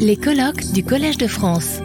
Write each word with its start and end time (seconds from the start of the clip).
Les 0.00 0.16
colloques 0.16 0.72
du 0.72 0.82
Collège 0.82 1.18
de 1.18 1.26
France. 1.26 1.80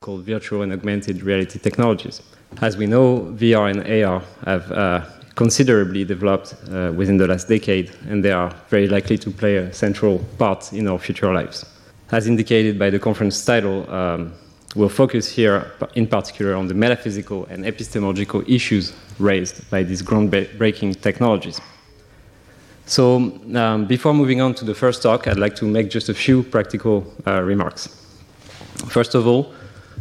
Called 0.00 0.22
virtual 0.24 0.62
and 0.62 0.72
augmented 0.72 1.22
reality 1.22 1.58
technologies. 1.58 2.22
As 2.60 2.76
we 2.76 2.86
know, 2.86 3.34
VR 3.36 3.70
and 3.70 3.80
AR 3.86 4.22
have 4.44 4.70
uh, 4.70 5.00
considerably 5.34 6.04
developed 6.04 6.54
uh, 6.70 6.92
within 6.94 7.16
the 7.16 7.26
last 7.26 7.48
decade, 7.48 7.90
and 8.08 8.22
they 8.22 8.30
are 8.30 8.54
very 8.68 8.86
likely 8.86 9.18
to 9.18 9.30
play 9.30 9.56
a 9.56 9.72
central 9.72 10.18
part 10.38 10.72
in 10.72 10.86
our 10.88 10.98
future 10.98 11.32
lives. 11.32 11.64
As 12.12 12.26
indicated 12.26 12.78
by 12.78 12.90
the 12.90 12.98
conference 12.98 13.44
title, 13.44 13.90
um, 13.90 14.32
we'll 14.76 14.88
focus 14.88 15.28
here 15.28 15.72
in 15.94 16.06
particular 16.06 16.54
on 16.54 16.68
the 16.68 16.74
metaphysical 16.74 17.46
and 17.46 17.66
epistemological 17.66 18.42
issues 18.46 18.92
raised 19.18 19.68
by 19.70 19.82
these 19.82 20.02
groundbreaking 20.02 21.00
technologies. 21.00 21.60
So, 22.88 23.16
um, 23.54 23.84
before 23.84 24.14
moving 24.14 24.40
on 24.40 24.54
to 24.54 24.64
the 24.64 24.74
first 24.74 25.02
talk, 25.02 25.28
I'd 25.28 25.36
like 25.36 25.54
to 25.56 25.66
make 25.66 25.90
just 25.90 26.08
a 26.08 26.14
few 26.14 26.42
practical 26.42 27.04
uh, 27.26 27.42
remarks. 27.42 27.86
First 28.88 29.14
of 29.14 29.26
all, 29.26 29.52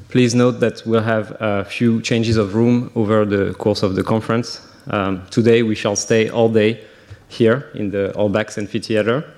please 0.08 0.34
note 0.34 0.62
that 0.62 0.84
we'll 0.86 1.04
have 1.04 1.36
a 1.42 1.66
few 1.66 2.02
changes 2.02 2.38
of 2.38 2.56
room 2.56 2.90
over 2.96 3.26
the 3.26 3.54
course 3.56 3.84
of 3.84 3.96
the 3.96 4.04
conference. 4.04 4.66
Um, 4.90 5.28
today, 5.32 5.64
we 5.64 5.76
shall 5.76 5.98
stay 5.98 6.30
all 6.30 6.48
day 6.48 6.80
here 7.28 7.70
in 7.76 7.92
the 7.92 8.14
Halbwachs 8.16 8.58
Amphitheater, 8.58 9.34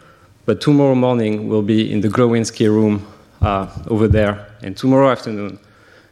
but 0.46 0.62
tomorrow 0.62 0.94
morning, 0.94 1.50
we'll 1.50 1.64
be 1.64 1.92
in 1.92 2.02
the 2.02 2.08
Glowinski 2.08 2.68
room 2.68 3.08
uh, 3.42 3.68
over 3.88 4.08
there, 4.08 4.46
and 4.62 4.78
tomorrow 4.78 5.10
afternoon, 5.10 5.58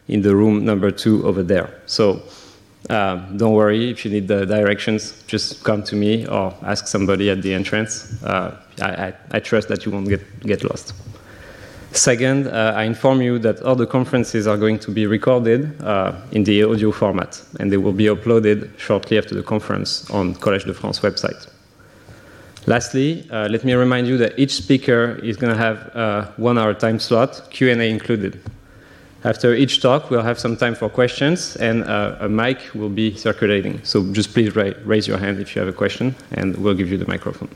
in 0.08 0.24
the 0.24 0.36
room 0.36 0.66
number 0.66 0.90
two 0.90 1.24
over 1.24 1.44
there. 1.44 1.70
So, 1.86 2.20
um, 2.90 3.38
don't 3.38 3.54
worry, 3.54 3.90
if 3.92 4.06
you 4.06 4.12
need 4.12 4.28
the 4.28 4.46
directions, 4.46 5.24
just 5.28 5.64
come 5.64 5.84
to 5.84 5.96
me 5.96 6.26
or 6.28 6.54
ask 6.64 6.88
somebody 6.88 7.30
at 7.30 7.42
the 7.42 7.54
entrance. 7.54 8.22
Uh, 8.24 8.58
I, 8.82 8.90
I, 8.90 9.14
I, 9.32 9.40
trust 9.40 9.68
that 9.68 9.86
you 9.86 9.92
won't 9.92 10.08
get, 10.08 10.22
get 10.42 10.64
lost. 10.64 10.94
Second, 11.92 12.48
uh, 12.48 12.74
I 12.76 12.84
inform 12.84 13.22
you 13.22 13.40
that 13.40 13.62
all 13.62 13.76
the 13.76 13.88
conferences 13.88 14.48
are 14.48 14.58
going 14.58 14.80
to 14.80 14.92
be 14.92 15.06
recorded 15.06 15.82
uh, 15.82 16.14
in 16.32 16.44
the 16.44 16.64
audio 16.64 16.92
format, 16.92 17.42
and 17.60 17.72
they 17.72 17.78
will 17.78 17.94
be 17.94 18.06
uploaded 18.06 18.78
shortly 18.78 19.18
after 19.18 19.36
the 19.36 19.44
conference 19.44 20.10
on 20.10 20.36
Collège 20.36 20.66
de 20.66 20.74
France 20.74 21.00
website. 21.00 21.50
Lastly, 22.68 23.26
uh, 23.32 23.48
let 23.48 23.64
me 23.64 23.74
remind 23.74 24.08
you 24.08 24.18
that 24.18 24.38
each 24.38 24.54
speaker 24.54 25.20
is 25.24 25.38
going 25.38 25.54
to 25.54 25.60
have 25.60 25.78
a 25.96 26.34
one-hour 26.38 26.74
time 26.74 27.00
slot, 27.00 27.50
Q&A 27.50 27.90
included. 27.90 28.42
After 29.24 29.56
each 29.56 29.82
talk, 29.82 30.12
we'll 30.12 30.22
have 30.22 30.40
some 30.40 30.56
time 30.56 30.76
for 30.76 30.90
questions, 30.90 31.56
and 31.56 31.84
uh, 31.84 32.18
a 32.20 32.30
mic 32.30 32.60
will 32.76 32.90
be 32.90 33.16
circulating. 33.16 33.84
So 33.84 34.14
just 34.14 34.34
please 34.34 34.56
ra 34.56 34.72
raise 34.86 35.08
your 35.08 35.18
hand 35.18 35.40
if 35.40 35.56
you 35.56 35.60
have 35.60 35.70
a 35.70 35.78
question, 35.78 36.16
and 36.32 36.56
we'll 36.58 36.76
give 36.76 36.92
you 36.92 36.98
the 36.98 37.08
microphone. 37.08 37.50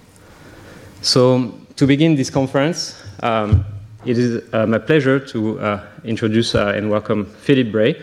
So 1.02 1.54
to 1.76 1.86
begin 1.86 2.16
this 2.16 2.30
conference, 2.30 2.96
um, 3.22 3.64
it 4.06 4.18
is 4.18 4.42
uh, 4.54 4.66
my 4.66 4.80
pleasure 4.80 5.20
to 5.20 5.60
uh, 5.60 5.86
introduce 6.04 6.56
uh, 6.56 6.74
and 6.76 6.90
welcome 6.90 7.26
Philip 7.26 7.72
Brey, 7.72 8.02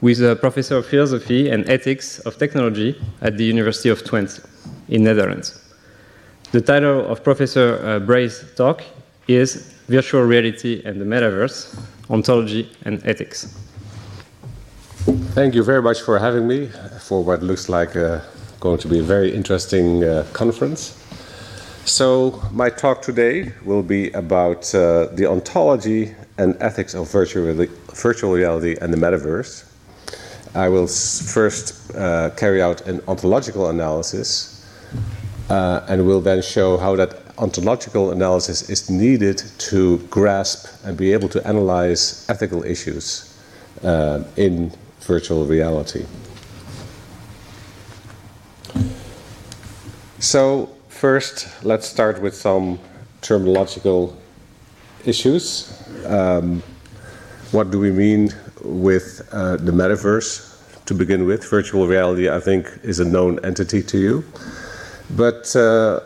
who 0.00 0.08
is 0.08 0.20
a 0.20 0.34
professor 0.34 0.78
of 0.78 0.86
philosophy 0.86 1.50
and 1.50 1.68
ethics 1.68 2.18
of 2.20 2.36
technology 2.36 3.00
at 3.20 3.36
the 3.36 3.44
University 3.44 3.90
of 3.90 4.02
Twente 4.02 4.44
in 4.88 5.04
Netherlands. 5.04 5.64
The 6.50 6.60
title 6.60 7.06
of 7.06 7.22
Professor 7.22 7.78
uh, 7.84 7.98
Brey's 8.00 8.44
talk 8.56 8.82
is 9.28 9.74
Virtual 9.86 10.22
Reality 10.22 10.82
and 10.84 11.00
the 11.00 11.04
Metaverse, 11.04 11.78
ontology, 12.10 12.70
and 12.84 13.04
ethics. 13.04 13.54
Thank 15.34 15.54
you 15.54 15.62
very 15.62 15.82
much 15.82 16.02
for 16.02 16.18
having 16.18 16.46
me 16.46 16.70
for 17.00 17.22
what 17.24 17.42
looks 17.42 17.68
like 17.68 17.96
uh, 17.96 18.20
going 18.60 18.78
to 18.78 18.88
be 18.88 18.98
a 18.98 19.02
very 19.02 19.34
interesting 19.34 20.04
uh, 20.04 20.26
conference. 20.32 20.94
So, 21.84 22.42
my 22.52 22.68
talk 22.68 23.00
today 23.00 23.52
will 23.64 23.82
be 23.82 24.10
about 24.10 24.74
uh, 24.74 25.06
the 25.12 25.26
ontology 25.26 26.14
and 26.36 26.54
ethics 26.60 26.94
of 26.94 27.10
virtual, 27.10 27.66
virtual 27.94 28.32
reality 28.32 28.76
and 28.80 28.92
the 28.92 28.98
metaverse. 28.98 29.64
I 30.54 30.68
will 30.68 30.86
first 30.86 31.94
uh, 31.94 32.30
carry 32.36 32.60
out 32.60 32.86
an 32.86 33.00
ontological 33.08 33.70
analysis 33.70 34.66
uh, 35.48 35.86
and 35.88 36.06
will 36.06 36.20
then 36.20 36.42
show 36.42 36.76
how 36.76 36.96
that 36.96 37.27
ontological 37.38 38.10
analysis 38.10 38.68
is 38.68 38.90
needed 38.90 39.42
to 39.58 39.98
grasp 40.10 40.66
and 40.84 40.96
be 40.96 41.12
able 41.12 41.28
to 41.28 41.46
analyze 41.46 42.26
ethical 42.28 42.64
issues 42.64 43.38
uh, 43.82 44.22
in 44.36 44.72
virtual 45.00 45.46
reality. 45.46 46.04
So, 50.18 50.74
first, 50.88 51.48
let's 51.64 51.86
start 51.86 52.20
with 52.20 52.34
some 52.34 52.78
terminological 53.22 54.14
issues. 55.04 55.72
Um, 56.06 56.62
what 57.52 57.70
do 57.70 57.78
we 57.78 57.92
mean 57.92 58.30
with 58.62 59.26
uh, 59.32 59.56
the 59.56 59.72
metaverse? 59.72 60.46
To 60.86 60.94
begin 60.94 61.26
with, 61.26 61.44
virtual 61.44 61.86
reality, 61.86 62.30
I 62.30 62.40
think, 62.40 62.66
is 62.82 62.98
a 62.98 63.04
known 63.04 63.38
entity 63.44 63.82
to 63.82 63.98
you. 63.98 64.24
But 65.16 65.56
uh, 65.56 66.00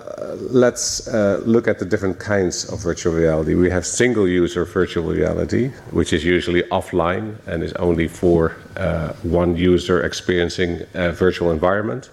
let's 0.50 1.08
uh, 1.08 1.42
look 1.44 1.66
at 1.66 1.80
the 1.80 1.84
different 1.84 2.20
kinds 2.20 2.70
of 2.72 2.80
virtual 2.80 3.12
reality. 3.12 3.54
We 3.54 3.68
have 3.68 3.84
single 3.84 4.28
user 4.28 4.64
virtual 4.64 5.04
reality, 5.04 5.68
which 5.90 6.12
is 6.12 6.24
usually 6.24 6.62
offline 6.64 7.36
and 7.46 7.64
is 7.64 7.72
only 7.74 8.06
for 8.06 8.56
uh, 8.76 9.12
one 9.22 9.56
user 9.56 10.02
experiencing 10.02 10.82
a 10.94 11.10
virtual 11.10 11.50
environment. 11.50 12.10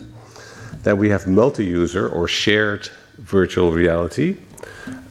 Then 0.81 0.97
we 0.97 1.09
have 1.09 1.27
multi 1.27 1.63
user 1.63 2.09
or 2.09 2.27
shared 2.27 2.89
virtual 3.19 3.71
reality 3.71 4.37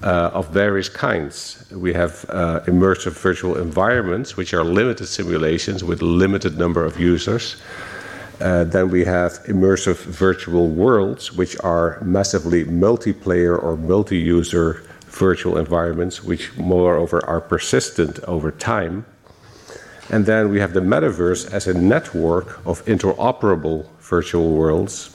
uh, 0.03 0.31
of 0.33 0.49
various 0.49 0.88
kinds. 0.88 1.65
We 1.71 1.93
have 1.93 2.25
uh, 2.28 2.61
immersive 2.67 3.12
virtual 3.12 3.56
environments, 3.56 4.37
which 4.37 4.53
are 4.53 4.65
limited 4.65 5.06
simulations 5.06 5.84
with 5.84 6.03
limited 6.03 6.59
number 6.59 6.84
of 6.84 6.99
users 6.99 7.56
then 8.38 8.91
we 8.91 9.04
have 9.04 9.32
immersive 9.44 9.97
virtual 9.97 10.69
worlds, 10.69 11.32
which 11.32 11.59
are 11.60 11.99
massively 12.03 12.65
multiplayer 12.65 13.60
or 13.60 13.76
multi 13.76 14.19
user 14.19 14.82
virtual 15.06 15.59
environments, 15.59 16.22
which 16.22 16.56
moreover 16.56 17.25
are 17.26 17.41
persistent 17.41 18.21
over 18.25 18.50
time. 18.50 19.04
And 20.10 20.25
then 20.25 20.50
we 20.50 20.59
have 20.60 20.72
the 20.72 20.81
metaverse 20.81 21.53
as 21.53 21.66
a 21.66 21.75
network 21.75 22.65
of 22.66 22.82
interoperable 22.87 23.87
virtual 24.00 24.55
worlds 24.55 25.10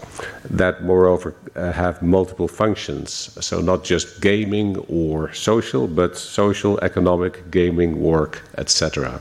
that, 0.49 0.83
moreover, 0.83 1.33
uh, 1.55 1.71
have 1.71 2.03
multiple 2.03 2.47
functions. 2.47 3.35
So, 3.41 3.59
not 3.59 3.83
just 3.83 4.21
gaming 4.21 4.77
or 4.87 5.33
social, 5.33 5.87
but 5.87 6.15
social, 6.15 6.79
economic, 6.81 7.49
gaming, 7.49 8.01
work, 8.01 8.43
etc. 8.57 9.19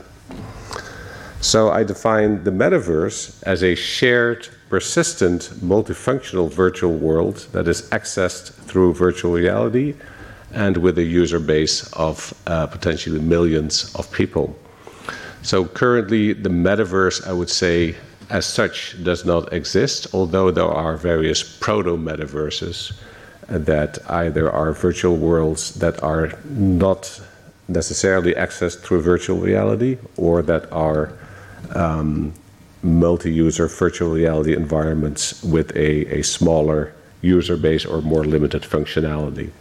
So 1.43 1.71
I 1.71 1.83
define 1.83 2.45
the 2.45 2.51
metaverse 2.51 3.43
as 3.43 3.63
a 3.63 3.75
shared, 3.75 4.47
persistent, 4.69 5.51
multifunctional 5.61 6.49
virtual 6.49 6.93
world 6.93 7.47
that 7.51 7.67
is 7.67 7.81
accessed 7.89 8.53
through 8.53 8.93
virtual 8.93 9.33
reality 9.33 9.93
and 10.53 10.77
with 10.77 10.97
a 10.97 11.03
user 11.03 11.39
base 11.39 11.91
of 11.93 12.33
uh, 12.47 12.67
potentially 12.67 13.19
millions 13.19 13.93
of 13.95 14.09
people. 14.13 14.57
So 15.41 15.65
currently, 15.65 16.31
the 16.31 16.47
metaverse, 16.47 17.27
I 17.27 17.33
would 17.33 17.49
say, 17.49 17.97
as 18.29 18.45
such, 18.45 19.03
does 19.03 19.25
not 19.25 19.51
exist, 19.51 20.07
although 20.13 20.49
there 20.49 20.63
are 20.63 20.95
various 20.95 21.43
proto 21.43 21.97
metaverses 21.97 22.93
that 23.49 23.99
either 24.09 24.49
are 24.49 24.71
virtual 24.71 25.17
worlds 25.17 25.73
that 25.75 26.01
are 26.01 26.31
not 26.45 27.19
necessarily 27.67 28.33
accessed 28.33 28.79
through 28.79 29.01
virtual 29.01 29.39
reality 29.39 29.97
or 30.15 30.41
that 30.41 30.71
are 30.71 31.11
um, 31.75 32.33
multi-user 32.83 33.67
virtual 33.67 34.11
reality 34.11 34.55
environments 34.55 35.41
with 35.43 35.75
a, 35.75 36.19
a 36.19 36.21
smaller 36.23 36.93
user 37.21 37.57
base 37.57 37.85
or 37.85 38.01
more 38.01 38.25
limited 38.25 38.63
functionality. 38.63 39.51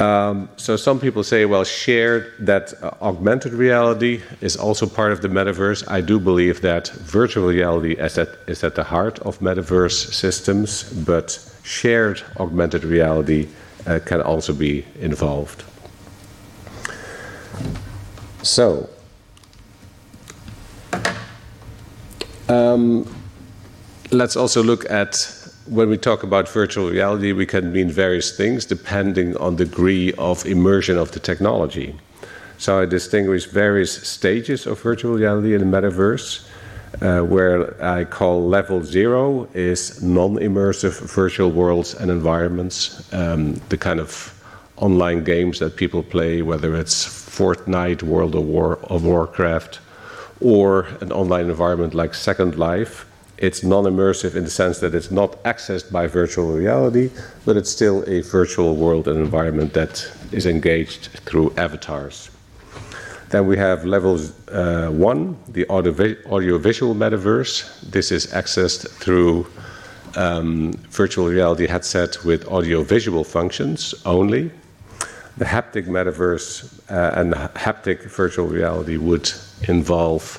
Um, 0.00 0.48
so 0.56 0.76
some 0.76 0.98
people 0.98 1.22
say, 1.22 1.44
well, 1.44 1.62
shared 1.64 2.32
that 2.38 2.72
uh, 2.82 2.92
augmented 3.02 3.52
reality 3.52 4.22
is 4.40 4.56
also 4.56 4.86
part 4.86 5.12
of 5.12 5.20
the 5.20 5.28
metaverse. 5.28 5.86
I 5.88 6.00
do 6.00 6.18
believe 6.18 6.62
that 6.62 6.88
virtual 6.88 7.48
reality 7.48 7.92
is 7.92 8.16
at, 8.16 8.28
is 8.46 8.64
at 8.64 8.74
the 8.76 8.84
heart 8.84 9.18
of 9.18 9.38
metaverse 9.40 10.14
systems, 10.14 10.84
but 11.04 11.38
shared 11.64 12.22
augmented 12.38 12.84
reality 12.84 13.48
uh, 13.86 13.98
can 14.02 14.22
also 14.22 14.54
be 14.54 14.86
involved. 15.00 15.64
So, 18.42 18.88
Um, 22.50 23.06
let's 24.10 24.34
also 24.34 24.60
look 24.60 24.90
at 24.90 25.14
when 25.66 25.88
we 25.88 25.96
talk 25.96 26.24
about 26.24 26.48
virtual 26.48 26.90
reality, 26.90 27.30
we 27.30 27.46
can 27.46 27.70
mean 27.70 27.88
various 27.88 28.36
things 28.36 28.64
depending 28.64 29.36
on 29.36 29.54
the 29.54 29.64
degree 29.64 30.12
of 30.14 30.44
immersion 30.46 30.98
of 30.98 31.12
the 31.12 31.20
technology. 31.20 31.94
So 32.58 32.80
I 32.80 32.86
distinguish 32.86 33.46
various 33.46 33.92
stages 34.08 34.66
of 34.66 34.80
virtual 34.80 35.14
reality 35.14 35.54
in 35.54 35.60
the 35.60 35.80
metaverse. 35.80 36.46
Uh, 37.00 37.20
where 37.20 37.80
I 37.82 38.04
call 38.04 38.48
level 38.48 38.82
zero 38.82 39.48
is 39.54 40.02
non 40.02 40.34
immersive 40.34 41.00
virtual 41.14 41.52
worlds 41.52 41.94
and 41.94 42.10
environments, 42.10 43.14
um, 43.14 43.54
the 43.68 43.76
kind 43.76 44.00
of 44.00 44.34
online 44.76 45.22
games 45.22 45.60
that 45.60 45.76
people 45.76 46.02
play, 46.02 46.42
whether 46.42 46.74
it's 46.74 47.06
Fortnite, 47.06 48.02
World 48.02 48.34
of, 48.34 48.44
War, 48.44 48.80
of 48.90 49.04
Warcraft, 49.04 49.78
or 50.40 50.86
an 51.00 51.12
online 51.12 51.48
environment 51.48 51.94
like 51.94 52.14
Second 52.14 52.56
Life. 52.56 53.06
It's 53.38 53.62
non 53.62 53.84
immersive 53.84 54.34
in 54.34 54.44
the 54.44 54.50
sense 54.50 54.80
that 54.80 54.94
it's 54.94 55.10
not 55.10 55.42
accessed 55.44 55.90
by 55.90 56.06
virtual 56.06 56.52
reality, 56.52 57.10
but 57.46 57.56
it's 57.56 57.70
still 57.70 58.04
a 58.06 58.20
virtual 58.20 58.76
world 58.76 59.08
and 59.08 59.18
environment 59.18 59.72
that 59.72 60.10
is 60.32 60.46
engaged 60.46 61.08
through 61.24 61.54
avatars. 61.56 62.30
Then 63.30 63.46
we 63.46 63.56
have 63.56 63.84
level 63.84 64.18
uh, 64.50 64.88
one, 64.88 65.36
the 65.48 65.66
audio 65.68 65.92
audiovisual 66.26 66.94
metaverse. 66.94 67.80
This 67.90 68.10
is 68.10 68.26
accessed 68.26 68.88
through 68.90 69.46
um, 70.16 70.72
virtual 70.90 71.28
reality 71.28 71.66
headset 71.66 72.24
with 72.24 72.44
audiovisual 72.46 73.24
functions 73.24 73.94
only. 74.04 74.50
The 75.40 75.46
haptic 75.46 75.86
metaverse 75.86 76.48
uh, 76.90 77.18
and 77.20 77.32
haptic 77.66 78.04
virtual 78.04 78.46
reality 78.46 78.96
would 78.98 79.32
involve 79.68 80.38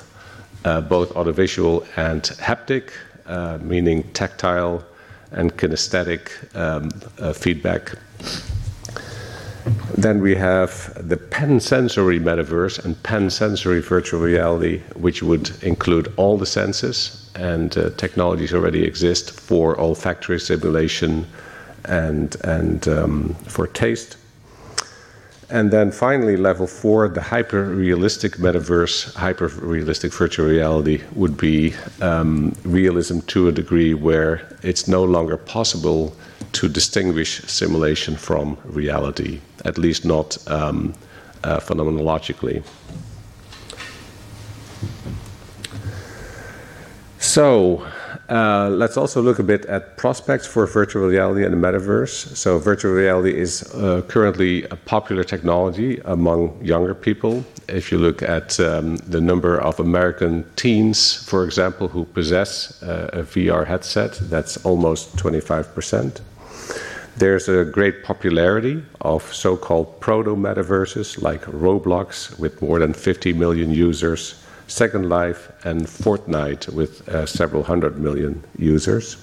uh, 0.64 0.80
both 0.80 1.14
audiovisual 1.16 1.84
and 1.96 2.22
haptic, 2.22 2.90
uh, 3.26 3.58
meaning 3.60 4.04
tactile 4.12 4.84
and 5.32 5.56
kinesthetic 5.56 6.22
um, 6.56 6.90
uh, 7.18 7.32
feedback 7.32 7.96
then 9.96 10.20
we 10.20 10.34
have 10.34 10.92
the 11.08 11.16
pan-sensory 11.16 12.18
metaverse 12.18 12.84
and 12.84 13.00
pan-sensory 13.02 13.80
virtual 13.80 14.20
reality, 14.20 14.80
which 14.96 15.22
would 15.22 15.50
include 15.62 16.12
all 16.16 16.36
the 16.36 16.46
senses, 16.46 17.30
and 17.36 17.76
uh, 17.78 17.90
technologies 17.90 18.52
already 18.52 18.82
exist 18.84 19.30
for 19.30 19.78
olfactory 19.78 20.40
simulation 20.40 21.26
and 21.84 22.36
and 22.44 22.88
um, 22.88 23.34
for 23.46 23.66
taste. 23.66 24.16
And 25.52 25.70
then 25.70 25.92
finally, 25.92 26.38
level 26.38 26.66
four, 26.66 27.08
the 27.08 27.20
hyper 27.20 27.64
realistic 27.64 28.38
metaverse, 28.38 29.14
hyper 29.14 29.48
realistic 29.48 30.10
virtual 30.10 30.46
reality 30.46 31.02
would 31.14 31.36
be 31.36 31.74
um, 32.00 32.56
realism 32.64 33.18
to 33.26 33.48
a 33.48 33.52
degree 33.52 33.92
where 33.92 34.48
it's 34.62 34.88
no 34.88 35.04
longer 35.04 35.36
possible 35.36 36.16
to 36.52 36.68
distinguish 36.68 37.42
simulation 37.42 38.16
from 38.16 38.56
reality, 38.64 39.42
at 39.66 39.76
least 39.76 40.06
not 40.06 40.38
um, 40.50 40.94
uh, 41.44 41.60
phenomenologically. 41.60 42.64
So, 47.18 47.86
uh, 48.28 48.68
let's 48.70 48.96
also 48.96 49.20
look 49.22 49.38
a 49.38 49.42
bit 49.42 49.64
at 49.66 49.96
prospects 49.96 50.46
for 50.46 50.66
virtual 50.66 51.06
reality 51.06 51.44
and 51.44 51.52
the 51.52 51.68
metaverse. 51.68 52.36
So, 52.36 52.58
virtual 52.58 52.92
reality 52.92 53.38
is 53.38 53.62
uh, 53.74 54.02
currently 54.08 54.64
a 54.64 54.76
popular 54.76 55.24
technology 55.24 56.00
among 56.04 56.64
younger 56.64 56.94
people. 56.94 57.44
If 57.68 57.92
you 57.92 57.98
look 57.98 58.22
at 58.22 58.58
um, 58.60 58.96
the 58.96 59.20
number 59.20 59.58
of 59.58 59.80
American 59.80 60.44
teens, 60.56 61.14
for 61.28 61.44
example, 61.44 61.88
who 61.88 62.04
possess 62.04 62.82
uh, 62.82 63.10
a 63.12 63.22
VR 63.22 63.66
headset, 63.66 64.18
that's 64.30 64.56
almost 64.64 65.16
25 65.18 65.74
percent. 65.74 66.20
There's 67.16 67.48
a 67.48 67.64
great 67.64 68.04
popularity 68.04 68.82
of 69.02 69.22
so 69.34 69.56
called 69.56 70.00
proto 70.00 70.34
metaverses 70.34 71.20
like 71.20 71.42
Roblox 71.42 72.38
with 72.38 72.62
more 72.62 72.78
than 72.78 72.94
50 72.94 73.34
million 73.34 73.70
users, 73.70 74.42
Second 74.66 75.08
Life, 75.08 75.50
and 75.64 75.86
Fortnite 75.86 76.72
with 76.72 77.08
uh, 77.08 77.26
several 77.26 77.62
hundred 77.62 77.98
million 77.98 78.42
users. 78.58 79.16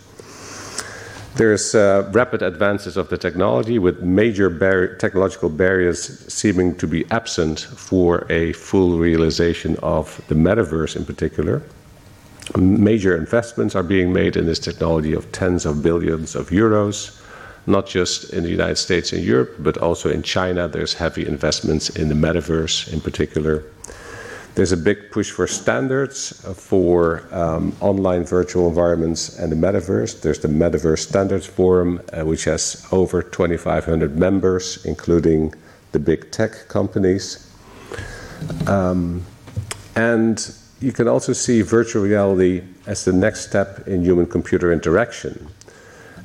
There's 1.36 1.75
uh, 1.75 2.09
rapid 2.12 2.41
advances 2.41 2.97
of 2.97 3.09
the 3.09 3.18
technology 3.18 3.80
with 3.80 4.01
major 4.01 4.50
bar- 4.50 4.95
technological 4.95 5.50
barriers 5.50 6.27
seeming 6.31 6.75
to 6.77 6.88
be 6.88 7.09
absent 7.12 7.59
for 7.59 8.25
a 8.30 8.53
full 8.53 8.97
realization 8.97 9.77
of 9.77 10.21
the 10.27 10.36
metaverse 10.36 10.95
in 10.95 11.06
particular. 11.06 11.62
Major 12.57 13.15
investments 13.15 13.75
are 13.75 13.83
being 13.83 14.12
made 14.12 14.35
in 14.35 14.45
this 14.45 14.59
technology 14.59 15.13
of 15.13 15.31
tens 15.31 15.65
of 15.65 15.83
billions 15.83 16.35
of 16.35 16.50
euros 16.50 17.19
not 17.69 17.85
just 17.85 18.33
in 18.33 18.44
the 18.44 18.50
United 18.50 18.77
States 18.77 19.13
and 19.13 19.24
Europe, 19.24 19.56
but 19.59 19.77
also 19.77 20.09
in 20.09 20.24
China. 20.24 20.68
There's 20.68 20.94
heavy 20.94 21.25
investments 21.27 21.89
in 21.89 22.09
the 22.09 22.15
metaverse 22.15 22.92
in 22.92 23.00
particular. 23.00 23.63
There's 24.59 24.73
a 24.73 24.83
big 24.91 25.09
push 25.09 25.31
for 25.31 25.47
standards 25.47 26.33
for 26.53 27.23
um, 27.31 27.73
online 27.79 28.25
virtual 28.25 28.67
environments 28.67 29.39
and 29.39 29.53
the 29.53 29.56
metaverse. 29.56 30.19
There's 30.19 30.39
the 30.39 30.50
Metaverse 30.50 31.00
Standards 31.00 31.45
Forum, 31.45 32.01
uh, 32.11 32.25
which 32.25 32.44
has 32.44 32.85
over 32.91 33.21
2,500 33.21 34.17
members, 34.17 34.83
including 34.83 35.53
the 35.94 36.00
big 36.00 36.29
tech 36.31 36.67
companies. 36.67 37.50
Um, 38.67 39.25
and 39.95 40.53
you 40.81 40.91
can 40.91 41.07
also 41.07 41.31
see 41.31 41.61
virtual 41.61 42.03
reality 42.03 42.61
as 42.85 43.06
the 43.06 43.13
next 43.13 43.47
step 43.47 43.88
in 43.88 44.03
human 44.03 44.25
computer 44.25 44.73
interaction. 44.73 45.47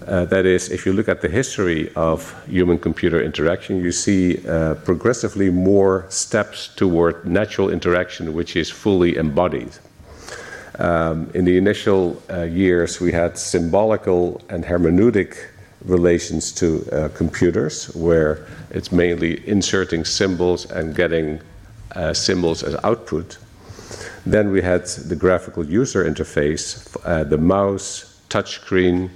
Uh, 0.06 0.27
that 0.27 0.45
is, 0.45 0.71
if 0.71 0.85
you 0.85 0.93
look 0.93 1.09
at 1.09 1.23
the 1.23 1.29
history 1.29 1.91
of 1.95 2.35
human 2.47 2.79
computer 2.79 3.23
interaction, 3.23 3.83
you 3.83 3.91
see 3.91 4.47
uh, 4.47 4.75
progressively 4.85 5.49
more 5.51 6.05
steps 6.11 6.69
toward 6.69 7.25
natural 7.25 7.71
interaction, 7.71 8.35
which 8.35 8.55
is 8.55 8.71
fully 8.71 9.17
embodied. 9.17 9.71
Um, 10.79 11.31
in 11.35 11.45
the 11.45 11.56
initial 11.56 12.21
uh, 12.31 12.43
years, 12.43 13.01
we 13.01 13.12
had 13.12 13.39
symbolical 13.39 14.43
and 14.51 14.65
hermeneutic 14.65 15.37
relations 15.85 16.53
to 16.53 16.87
uh, 16.93 17.09
computers, 17.15 17.95
where 17.95 18.47
it's 18.71 18.93
mainly 18.93 19.47
inserting 19.49 20.05
symbols 20.05 20.71
and 20.71 20.95
getting 20.95 21.41
uh, 21.95 22.12
symbols 22.12 22.62
as 22.62 22.75
output. 22.85 23.39
Then 24.27 24.51
we 24.51 24.61
had 24.61 24.87
the 24.87 25.17
graphical 25.17 25.65
user 25.65 26.05
interface, 26.05 26.95
uh, 27.05 27.25
the 27.25 27.39
mouse, 27.39 28.21
touchscreen, 28.29 29.11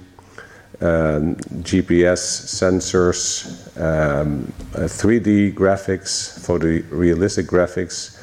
GPS 0.79 2.21
sensors, 2.45 3.45
um, 3.77 4.51
uh, 4.75 4.81
3D 4.81 5.53
graphics, 5.53 6.39
photorealistic 6.39 7.45
graphics. 7.47 8.17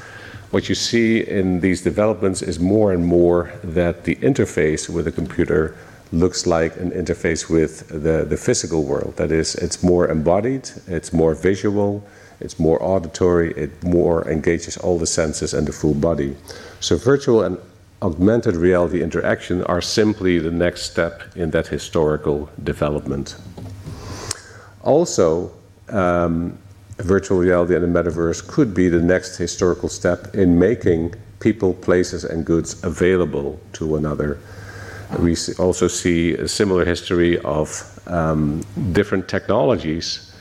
What 0.50 0.68
you 0.68 0.74
see 0.74 1.20
in 1.20 1.60
these 1.60 1.82
developments 1.82 2.40
is 2.40 2.58
more 2.58 2.92
and 2.92 3.04
more 3.04 3.52
that 3.62 4.04
the 4.04 4.16
interface 4.16 4.88
with 4.88 5.06
a 5.06 5.12
computer 5.12 5.76
looks 6.12 6.46
like 6.46 6.76
an 6.76 6.92
interface 6.92 7.50
with 7.50 7.88
the, 7.88 8.24
the 8.24 8.36
physical 8.36 8.84
world. 8.84 9.16
That 9.16 9.32
is, 9.32 9.54
it's 9.56 9.82
more 9.82 10.08
embodied, 10.08 10.70
it's 10.86 11.12
more 11.12 11.34
visual, 11.34 12.02
it's 12.40 12.58
more 12.58 12.82
auditory, 12.82 13.52
it 13.54 13.82
more 13.82 14.28
engages 14.30 14.76
all 14.76 14.98
the 14.98 15.06
senses 15.06 15.52
and 15.52 15.66
the 15.66 15.72
full 15.72 15.94
body. 15.94 16.36
So, 16.80 16.96
virtual 16.96 17.42
and 17.42 17.58
augmented 18.06 18.54
reality 18.54 19.02
interaction 19.02 19.64
are 19.64 19.80
simply 19.80 20.38
the 20.38 20.50
next 20.50 20.82
step 20.82 21.22
in 21.34 21.50
that 21.50 21.66
historical 21.66 22.48
development. 22.62 23.36
Also, 24.82 25.50
um, 25.88 26.56
virtual 26.98 27.38
reality 27.38 27.74
and 27.74 27.82
the 27.84 27.92
metaverse 27.98 28.46
could 28.46 28.72
be 28.72 28.88
the 28.88 29.02
next 29.02 29.36
historical 29.36 29.88
step 29.88 30.34
in 30.34 30.56
making 30.56 31.14
people, 31.40 31.74
places, 31.74 32.24
and 32.24 32.46
goods 32.46 32.82
available 32.84 33.58
to 33.72 33.86
one 33.86 34.04
another. 34.04 34.38
We 35.18 35.36
also 35.58 35.88
see 35.88 36.34
a 36.34 36.48
similar 36.48 36.84
history 36.84 37.38
of 37.40 37.68
um, 38.06 38.62
different 38.92 39.28
technologies 39.28 40.32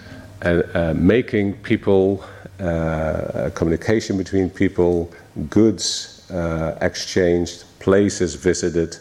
and 0.42 0.64
uh, 0.76 0.94
making 0.94 1.54
people, 1.72 2.24
uh, 2.60 3.50
communication 3.56 4.18
between 4.18 4.50
people, 4.50 5.12
goods, 5.50 6.15
uh, 6.32 6.76
exchanged, 6.82 7.64
places 7.80 8.36
visited, 8.36 8.98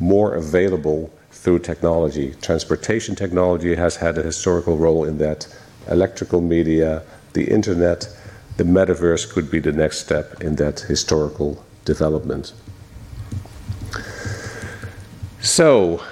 more 0.00 0.34
available 0.34 1.10
through 1.30 1.58
technology. 1.58 2.34
Transportation 2.40 3.14
technology 3.14 3.74
has 3.74 3.96
had 3.96 4.18
a 4.18 4.22
historical 4.22 4.76
role 4.76 5.04
in 5.04 5.18
that. 5.18 5.46
Electrical 5.88 6.40
media, 6.40 7.02
the 7.32 7.44
internet, 7.50 8.08
the 8.56 8.64
metaverse 8.64 9.30
could 9.32 9.50
be 9.50 9.60
the 9.60 9.72
next 9.72 9.98
step 9.98 10.42
in 10.42 10.56
that 10.56 10.80
historical 10.80 11.64
development. 11.84 12.52
So, 15.40 16.02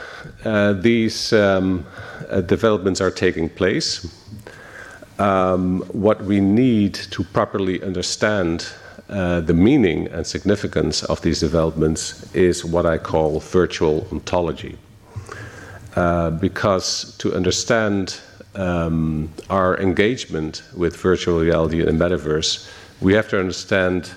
uh, 0.44 0.72
these 0.72 1.32
um, 1.32 1.84
uh, 2.30 2.40
developments 2.40 3.00
are 3.00 3.10
taking 3.10 3.48
place. 3.48 4.06
Um, 5.18 5.80
what 5.92 6.22
we 6.24 6.40
need 6.40 6.94
to 6.94 7.24
properly 7.24 7.82
understand 7.82 8.68
uh, 9.08 9.40
the 9.40 9.54
meaning 9.54 10.08
and 10.08 10.26
significance 10.26 11.04
of 11.04 11.20
these 11.22 11.40
developments 11.40 12.34
is 12.34 12.64
what 12.64 12.86
I 12.86 12.98
call 12.98 13.40
virtual 13.40 14.06
ontology. 14.10 14.76
Uh, 15.94 16.30
because 16.30 17.16
to 17.18 17.34
understand 17.34 18.20
um, 18.56 19.30
our 19.48 19.78
engagement 19.78 20.62
with 20.76 20.96
virtual 20.96 21.40
reality 21.40 21.80
and 21.80 21.88
the 21.88 22.04
metaverse, 22.04 22.68
we 23.00 23.14
have 23.14 23.28
to 23.28 23.38
understand 23.38 24.10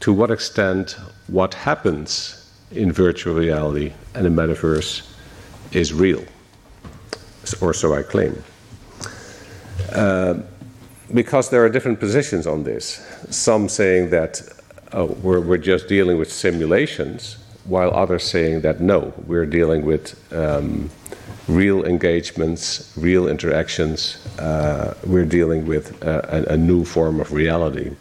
to 0.00 0.12
what 0.12 0.30
extent 0.30 0.96
what 1.28 1.54
happens 1.54 2.50
in 2.72 2.92
virtual 2.92 3.34
reality 3.34 3.92
and 4.14 4.26
the 4.26 4.30
metaverse 4.30 5.06
is 5.72 5.92
real, 5.92 6.24
or 7.60 7.72
so 7.72 7.94
I 7.94 8.02
claim. 8.02 8.42
Uh, 9.92 10.40
because 11.12 11.50
there 11.50 11.64
are 11.64 11.68
different 11.68 12.00
positions 12.00 12.46
on 12.46 12.64
this. 12.64 13.06
Some 13.30 13.68
saying 13.68 14.10
that 14.10 14.42
oh, 14.92 15.06
we're, 15.22 15.40
we're 15.40 15.58
just 15.58 15.88
dealing 15.88 16.18
with 16.18 16.32
simulations, 16.32 17.36
while 17.64 17.92
others 17.94 18.24
saying 18.24 18.60
that 18.62 18.80
no, 18.80 19.12
we're 19.26 19.46
dealing 19.46 19.84
with 19.84 20.14
um, 20.32 20.90
real 21.48 21.84
engagements, 21.84 22.92
real 22.96 23.28
interactions. 23.28 24.24
Uh, 24.38 24.94
we're 25.06 25.24
dealing 25.24 25.66
with 25.66 26.02
uh, 26.04 26.22
a, 26.24 26.54
a, 26.54 26.56
new 26.56 26.84
form 26.84 27.20
of 27.20 27.32
reality. 27.32 27.94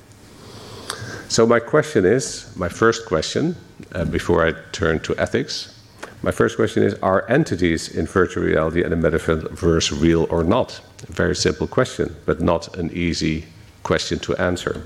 So, 1.29 1.45
my 1.45 1.59
question 1.59 2.05
is 2.05 2.51
my 2.55 2.69
first 2.69 3.05
question, 3.07 3.55
uh, 3.93 4.05
before 4.05 4.45
I 4.45 4.53
turn 4.71 4.99
to 5.01 5.15
ethics, 5.17 5.75
my 6.21 6.31
first 6.31 6.55
question 6.55 6.83
is 6.83 6.95
Are 7.03 7.29
entities 7.29 7.95
in 7.95 8.07
virtual 8.07 8.43
reality 8.43 8.83
and 8.83 8.91
the 8.91 9.09
metaverse 9.09 10.01
real 10.01 10.27
or 10.29 10.43
not? 10.43 10.81
Very 11.07 11.35
simple 11.35 11.67
question, 11.67 12.15
but 12.25 12.41
not 12.41 12.77
an 12.77 12.91
easy 12.91 13.45
question 13.83 14.19
to 14.19 14.35
answer. 14.35 14.85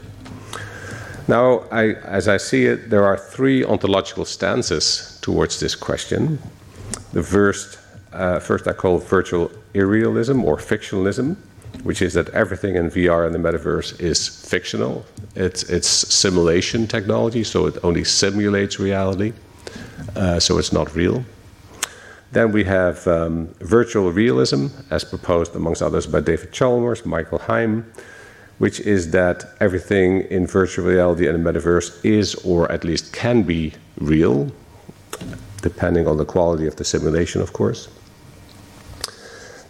Now, 1.28 1.64
I, 1.72 1.94
as 2.04 2.28
I 2.28 2.38
see 2.38 2.66
it, 2.66 2.90
there 2.90 3.06
are 3.06 3.18
three 3.18 3.64
ontological 3.64 4.26
stances 4.26 5.20
towards 5.22 5.60
this 5.60 5.76
question. 5.76 6.40
The 7.14 7.24
first, 7.24 7.78
uh, 8.12 8.40
first 8.40 8.68
I 8.68 8.74
call 8.74 8.98
virtual 8.98 9.52
irrealism 9.74 10.44
or 10.44 10.58
fictionalism, 10.58 11.38
which 11.84 12.02
is 12.02 12.14
that 12.14 12.30
everything 12.30 12.76
in 12.76 12.90
VR 12.90 13.26
and 13.26 13.34
the 13.34 13.40
metaverse 13.40 14.00
is 14.00 14.28
fictional. 14.28 15.06
It's, 15.36 15.64
it's 15.64 15.88
simulation 15.88 16.88
technology, 16.88 17.44
so 17.44 17.68
it 17.68 17.78
only 17.84 18.04
simulates 18.04 18.80
reality, 18.80 19.34
uh, 20.16 20.40
so 20.40 20.58
it's 20.58 20.74
not 20.74 20.96
real. 20.96 21.24
Then 22.32 22.52
we 22.52 22.64
have 22.66 23.08
um, 23.08 23.48
virtual 23.60 24.12
realism, 24.12 24.68
as 24.92 25.04
proposed 25.04 25.56
amongst 25.56 25.82
others 25.82 26.06
by 26.06 26.22
David 26.22 26.52
Chalmers, 26.52 27.06
Michael 27.06 27.40
Heim, 27.40 27.92
which 28.60 28.80
is 28.82 29.12
that 29.12 29.46
everything 29.60 30.22
in 30.30 30.46
virtual 30.46 30.86
reality 30.86 31.28
and 31.28 31.44
the 31.44 31.52
metaverse 31.52 32.06
is, 32.06 32.36
or 32.36 32.72
at 32.72 32.84
least 32.84 33.14
can 33.14 33.42
be, 33.44 33.74
real, 34.00 34.52
depending 35.62 36.08
on 36.08 36.18
the 36.18 36.26
quality 36.26 36.68
of 36.68 36.76
the 36.76 36.84
simulation, 36.84 37.42
of 37.42 37.52
course. 37.54 37.90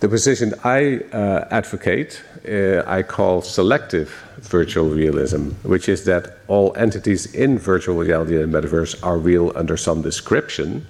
The 0.01 0.07
position 0.07 0.53
I 0.63 1.01
uh, 1.11 1.47
advocate, 1.51 2.23
uh, 2.47 2.83
I 2.87 3.03
call 3.03 3.41
selective 3.41 4.09
virtual 4.37 4.89
realism, 4.89 5.49
which 5.63 5.89
is 5.89 6.05
that 6.05 6.37
all 6.47 6.73
entities 6.77 7.33
in 7.33 7.59
virtual 7.59 7.97
reality 7.97 8.41
and 8.41 8.53
metaverse 8.53 8.95
are 9.03 9.17
real 9.17 9.51
under 9.55 9.75
some 9.75 10.01
description. 10.01 10.87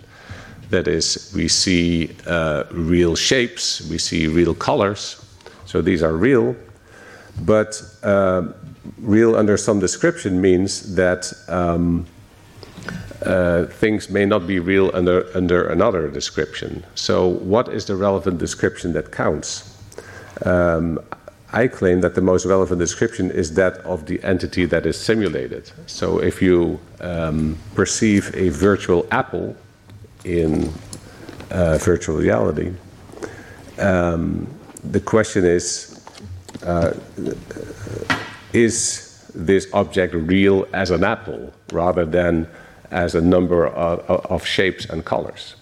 That 0.69 0.87
is, 0.87 1.31
we 1.35 1.47
see 1.47 2.15
uh, 2.27 2.63
real 2.71 3.15
shapes, 3.15 3.81
we 3.89 3.97
see 3.97 4.27
real 4.27 4.53
colors, 4.53 5.25
so 5.65 5.81
these 5.81 6.03
are 6.03 6.13
real, 6.13 6.55
but 7.41 7.81
uh, 8.03 8.47
real 8.97 9.35
under 9.35 9.57
some 9.57 9.79
description 9.79 10.41
means 10.41 10.95
that 10.95 11.31
um, 11.47 12.05
uh, 13.25 13.65
things 13.65 14.09
may 14.09 14.25
not 14.25 14.47
be 14.47 14.59
real 14.59 14.91
under, 14.93 15.25
under 15.35 15.67
another 15.67 16.09
description. 16.09 16.85
So, 16.95 17.27
what 17.27 17.67
is 17.69 17.85
the 17.85 17.95
relevant 17.95 18.37
description 18.37 18.93
that 18.93 19.11
counts? 19.11 19.77
Um, 20.45 20.99
I 21.51 21.67
claim 21.67 22.01
that 22.01 22.15
the 22.15 22.21
most 22.21 22.45
relevant 22.45 22.79
description 22.79 23.31
is 23.31 23.55
that 23.55 23.77
of 23.79 24.05
the 24.05 24.23
entity 24.23 24.65
that 24.65 24.85
is 24.85 24.97
simulated. 24.97 25.71
So, 25.87 26.19
if 26.19 26.41
you 26.41 26.79
um, 27.01 27.57
perceive 27.75 28.33
a 28.35 28.49
virtual 28.49 29.05
apple 29.11 29.55
in 30.23 30.71
uh, 31.51 31.77
virtual 31.77 32.17
reality, 32.17 32.73
um, 33.77 34.47
the 34.83 34.99
question 34.99 35.45
is 35.45 35.99
uh, 36.63 36.93
is 38.53 39.31
this 39.33 39.67
object 39.73 40.13
real 40.13 40.67
as 40.73 40.91
an 40.91 41.03
apple 41.03 41.53
rather 41.71 42.05
than 42.05 42.47
as 42.91 43.15
a 43.15 43.21
number 43.21 43.67
of, 43.67 43.99
of 44.25 44.45
shapes 44.45 44.85
and 44.85 45.05
colors? 45.05 45.55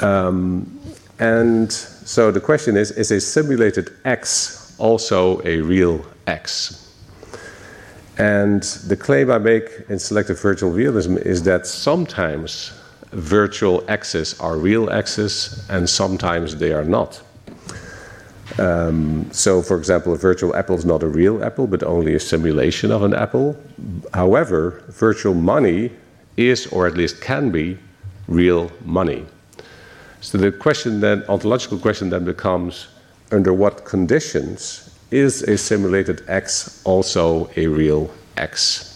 Um, 0.00 0.80
and 1.18 1.70
so 1.72 2.30
the 2.30 2.40
question 2.40 2.76
is 2.76 2.90
is 2.92 3.10
a 3.10 3.20
simulated 3.20 3.90
X 4.04 4.74
also 4.78 5.40
a 5.44 5.60
real 5.60 6.04
X? 6.26 6.86
And 8.18 8.62
the 8.62 8.96
claim 8.96 9.30
I 9.30 9.38
make 9.38 9.70
in 9.88 9.98
selective 9.98 10.40
virtual 10.40 10.70
realism 10.70 11.16
is 11.16 11.42
that 11.44 11.66
sometimes 11.66 12.72
virtual 13.12 13.84
X's 13.88 14.38
are 14.40 14.56
real 14.56 14.90
X's 14.90 15.66
and 15.68 15.88
sometimes 15.88 16.56
they 16.56 16.72
are 16.72 16.84
not. 16.84 17.22
Um, 18.58 19.30
so, 19.32 19.62
for 19.62 19.76
example, 19.76 20.12
a 20.12 20.16
virtual 20.16 20.54
apple 20.56 20.76
is 20.76 20.84
not 20.84 21.02
a 21.02 21.08
real 21.08 21.42
apple, 21.44 21.66
but 21.66 21.82
only 21.82 22.14
a 22.14 22.20
simulation 22.20 22.90
of 22.90 23.02
an 23.02 23.14
apple. 23.14 23.56
However, 24.12 24.82
virtual 24.88 25.34
money 25.34 25.92
is, 26.36 26.66
or 26.68 26.86
at 26.86 26.94
least 26.94 27.20
can 27.20 27.50
be, 27.50 27.78
real 28.26 28.70
money. 28.84 29.24
So 30.20 30.38
the 30.38 30.52
question 30.52 31.00
then, 31.00 31.24
ontological 31.28 31.78
question 31.78 32.10
then 32.10 32.24
becomes, 32.24 32.88
under 33.32 33.52
what 33.52 33.84
conditions 33.84 34.90
is 35.10 35.42
a 35.42 35.56
simulated 35.56 36.22
X 36.28 36.82
also 36.84 37.50
a 37.56 37.66
real 37.66 38.10
X? 38.36 38.89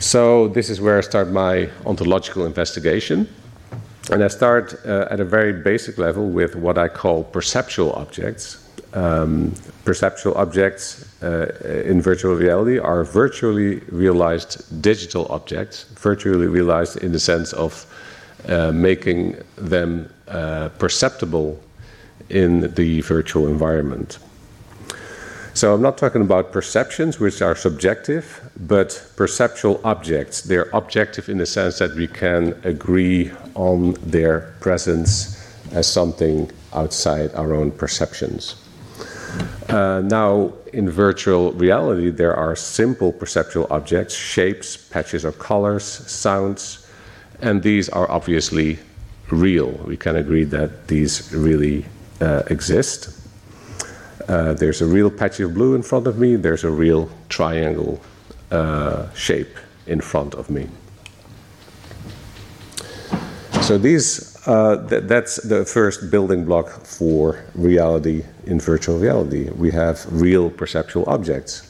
So 0.00 0.48
this 0.48 0.70
is 0.70 0.80
where 0.80 0.96
I 0.96 1.02
start 1.02 1.28
my 1.28 1.68
ontological 1.84 2.46
investigation. 2.46 3.28
And 4.10 4.24
I 4.24 4.28
start 4.28 4.74
uh, 4.86 5.06
at 5.10 5.20
a 5.20 5.24
very 5.26 5.52
basic 5.52 5.98
level 5.98 6.30
with 6.30 6.56
what 6.56 6.78
I 6.78 6.88
call 6.88 7.24
perceptual 7.24 7.92
objects. 7.92 8.66
Um, 8.94 9.52
perceptual 9.84 10.34
objects 10.36 11.04
uh, 11.22 11.84
in 11.84 12.00
virtual 12.00 12.34
reality 12.34 12.78
are 12.78 13.04
virtually 13.04 13.80
realized 13.92 14.82
digital 14.82 15.26
objects, 15.28 15.84
virtually 15.98 16.46
realized 16.46 16.96
in 17.04 17.12
the 17.12 17.20
sense 17.20 17.52
of 17.52 17.84
uh, 18.48 18.72
making 18.72 19.36
them 19.56 20.10
uh, 20.28 20.70
perceptible 20.78 21.60
in 22.30 22.72
the 22.74 23.02
virtual 23.02 23.48
environment. 23.48 24.18
So 25.52 25.74
I'm 25.74 25.82
not 25.82 25.98
talking 25.98 26.22
about 26.22 26.52
perceptions, 26.52 27.18
which 27.18 27.42
are 27.42 27.54
subjective, 27.56 28.50
but 28.56 29.04
perceptual 29.16 29.80
objects. 29.84 30.42
They're 30.42 30.70
objective 30.72 31.28
in 31.28 31.38
the 31.38 31.46
sense 31.46 31.78
that 31.78 31.94
we 31.96 32.06
can 32.06 32.58
agree 32.64 33.32
on 33.54 33.94
their 33.94 34.54
presence 34.60 35.36
as 35.72 35.86
something 35.86 36.50
outside 36.72 37.34
our 37.34 37.52
own 37.52 37.72
perceptions. 37.72 38.56
Uh, 39.68 40.02
now, 40.04 40.52
in 40.72 40.90
virtual 40.90 41.52
reality, 41.52 42.10
there 42.10 42.34
are 42.34 42.56
simple 42.56 43.12
perceptual 43.12 43.66
objects, 43.70 44.14
shapes, 44.14 44.76
patches 44.76 45.24
of 45.24 45.38
colors, 45.38 45.84
sounds, 45.84 46.88
and 47.40 47.62
these 47.62 47.88
are 47.88 48.10
obviously 48.10 48.78
real. 49.30 49.70
We 49.84 49.96
can 49.96 50.16
agree 50.16 50.44
that 50.44 50.88
these 50.88 51.32
really 51.32 51.84
uh, 52.20 52.42
exist. 52.48 53.19
Uh, 54.30 54.52
there's 54.54 54.80
a 54.80 54.86
real 54.86 55.10
patch 55.10 55.40
of 55.40 55.54
blue 55.54 55.74
in 55.74 55.82
front 55.82 56.06
of 56.06 56.16
me, 56.16 56.36
there's 56.36 56.62
a 56.62 56.70
real 56.70 57.10
triangle 57.28 58.00
uh, 58.52 59.12
shape 59.12 59.56
in 59.88 60.00
front 60.00 60.34
of 60.34 60.48
me. 60.48 60.68
So 63.60 63.76
these, 63.76 64.36
uh, 64.46 64.86
th 64.88 65.02
that's 65.08 65.42
the 65.48 65.64
first 65.64 66.10
building 66.10 66.44
block 66.44 66.68
for 66.86 67.42
reality 67.56 68.22
in 68.46 68.60
virtual 68.60 68.98
reality. 68.98 69.50
We 69.50 69.72
have 69.72 69.96
real 70.22 70.48
perceptual 70.48 71.04
objects. 71.08 71.66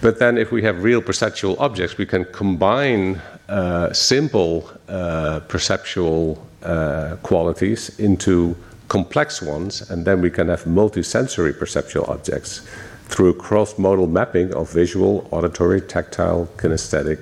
But 0.00 0.18
then, 0.18 0.38
if 0.38 0.52
we 0.52 0.62
have 0.62 0.84
real 0.84 1.02
perceptual 1.02 1.56
objects, 1.58 1.98
we 1.98 2.06
can 2.06 2.24
combine 2.32 3.20
uh, 3.48 3.92
simple 3.92 4.70
uh, 4.88 5.40
perceptual 5.48 6.38
uh, 6.62 7.16
qualities 7.22 7.98
into 7.98 8.54
complex 8.90 9.40
ones, 9.40 9.88
and 9.88 10.04
then 10.04 10.20
we 10.20 10.28
can 10.28 10.48
have 10.48 10.64
multisensory 10.64 11.56
perceptual 11.56 12.04
objects 12.08 12.68
through 13.06 13.32
cross-modal 13.34 14.08
mapping 14.08 14.52
of 14.52 14.68
visual, 14.72 15.28
auditory, 15.30 15.80
tactile, 15.80 16.48
kinesthetic 16.56 17.20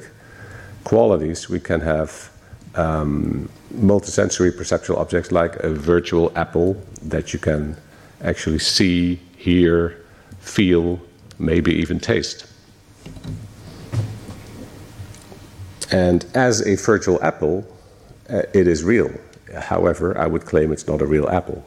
qualities. 0.84 1.50
We 1.50 1.60
can 1.60 1.80
have 1.82 2.30
um, 2.74 3.50
multisensory 3.74 4.56
perceptual 4.56 4.96
objects 4.96 5.30
like 5.30 5.56
a 5.56 5.68
virtual 5.68 6.32
apple 6.34 6.82
that 7.02 7.34
you 7.34 7.38
can 7.38 7.76
actually 8.22 8.60
see, 8.60 9.20
hear, 9.36 10.02
feel, 10.40 10.98
maybe 11.38 11.70
even 11.74 12.00
taste. 12.00 12.46
And 15.90 16.24
as 16.34 16.66
a 16.66 16.76
virtual 16.76 17.22
apple, 17.22 17.66
uh, 18.30 18.42
it 18.54 18.66
is 18.66 18.82
real. 18.82 19.10
However, 19.54 20.16
I 20.18 20.26
would 20.26 20.44
claim 20.44 20.72
it's 20.72 20.86
not 20.86 21.00
a 21.00 21.06
real 21.06 21.28
apple. 21.28 21.64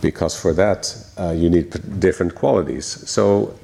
Because 0.00 0.38
for 0.38 0.52
that, 0.52 0.94
uh, 1.18 1.30
you 1.30 1.48
need 1.50 2.00
different 2.00 2.34
qualities. 2.34 2.86
So, 3.08 3.58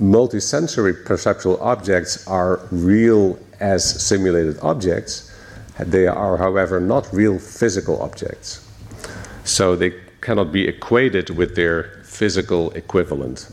multisensory 0.00 1.04
perceptual 1.04 1.60
objects 1.60 2.26
are 2.26 2.60
real 2.70 3.38
as 3.60 3.84
simulated 4.06 4.58
objects. 4.60 5.32
They 5.78 6.06
are, 6.06 6.36
however, 6.36 6.80
not 6.80 7.12
real 7.12 7.38
physical 7.38 8.00
objects. 8.02 8.64
So 9.44 9.76
they 9.76 9.94
cannot 10.20 10.52
be 10.52 10.68
equated 10.68 11.30
with 11.30 11.54
their 11.54 12.02
physical 12.04 12.70
equivalent. 12.72 13.48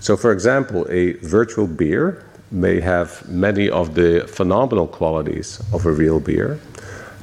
So, 0.00 0.16
for 0.16 0.32
example, 0.32 0.86
a 0.90 1.14
virtual 1.14 1.66
beer 1.66 2.24
may 2.50 2.80
have 2.80 3.28
many 3.28 3.68
of 3.70 3.94
the 3.94 4.26
phenomenal 4.28 4.86
qualities 4.86 5.60
of 5.72 5.86
a 5.86 5.92
real 5.92 6.20
beer. 6.20 6.60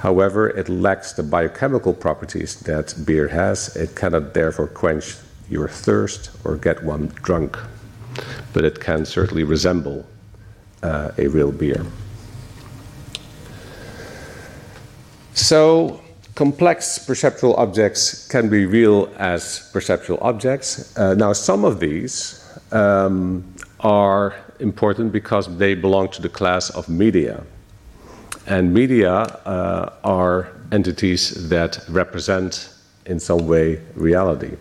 However, 0.01 0.50
it 0.50 0.67
lacks 0.67 1.13
the 1.13 1.22
biochemical 1.22 1.93
properties 1.93 2.60
that 2.62 2.96
beer 3.05 3.27
has. 3.27 3.75
It 3.75 3.96
cannot 3.96 4.34
therefore 4.34 4.65
quench 4.65 5.15
your 5.48 5.67
thirst 5.67 6.31
or 6.43 6.55
get 6.55 6.84
one 6.84 7.13
drunk. 7.22 7.55
But 8.51 8.65
it 8.65 8.79
can 8.79 9.05
certainly 9.05 9.43
resemble 9.43 10.03
uh, 10.81 11.12
a 11.20 11.27
real 11.27 11.51
beer. 11.51 11.86
So, 15.36 16.01
complex 16.34 16.98
perceptual 16.98 17.53
objects 17.58 18.27
can 18.27 18.50
be 18.50 18.65
real 18.65 19.08
as 19.20 19.70
perceptual 19.72 20.17
objects. 20.22 20.98
Uh, 20.98 21.13
now, 21.13 21.31
some 21.31 21.63
of 21.63 21.79
these 21.79 22.43
um, 22.72 23.43
are 23.81 24.34
important 24.60 25.12
because 25.12 25.46
they 25.60 25.75
belong 25.75 26.10
to 26.10 26.24
the 26.24 26.29
class 26.29 26.72
of 26.72 26.89
media. 26.89 27.43
And 28.47 28.73
media 28.73 29.11
uh, 29.11 29.93
are 30.03 30.50
entities 30.71 31.50
that 31.50 31.83
represent, 31.89 32.73
in 33.05 33.19
some 33.19 33.47
way, 33.47 33.81
reality. 33.95 34.57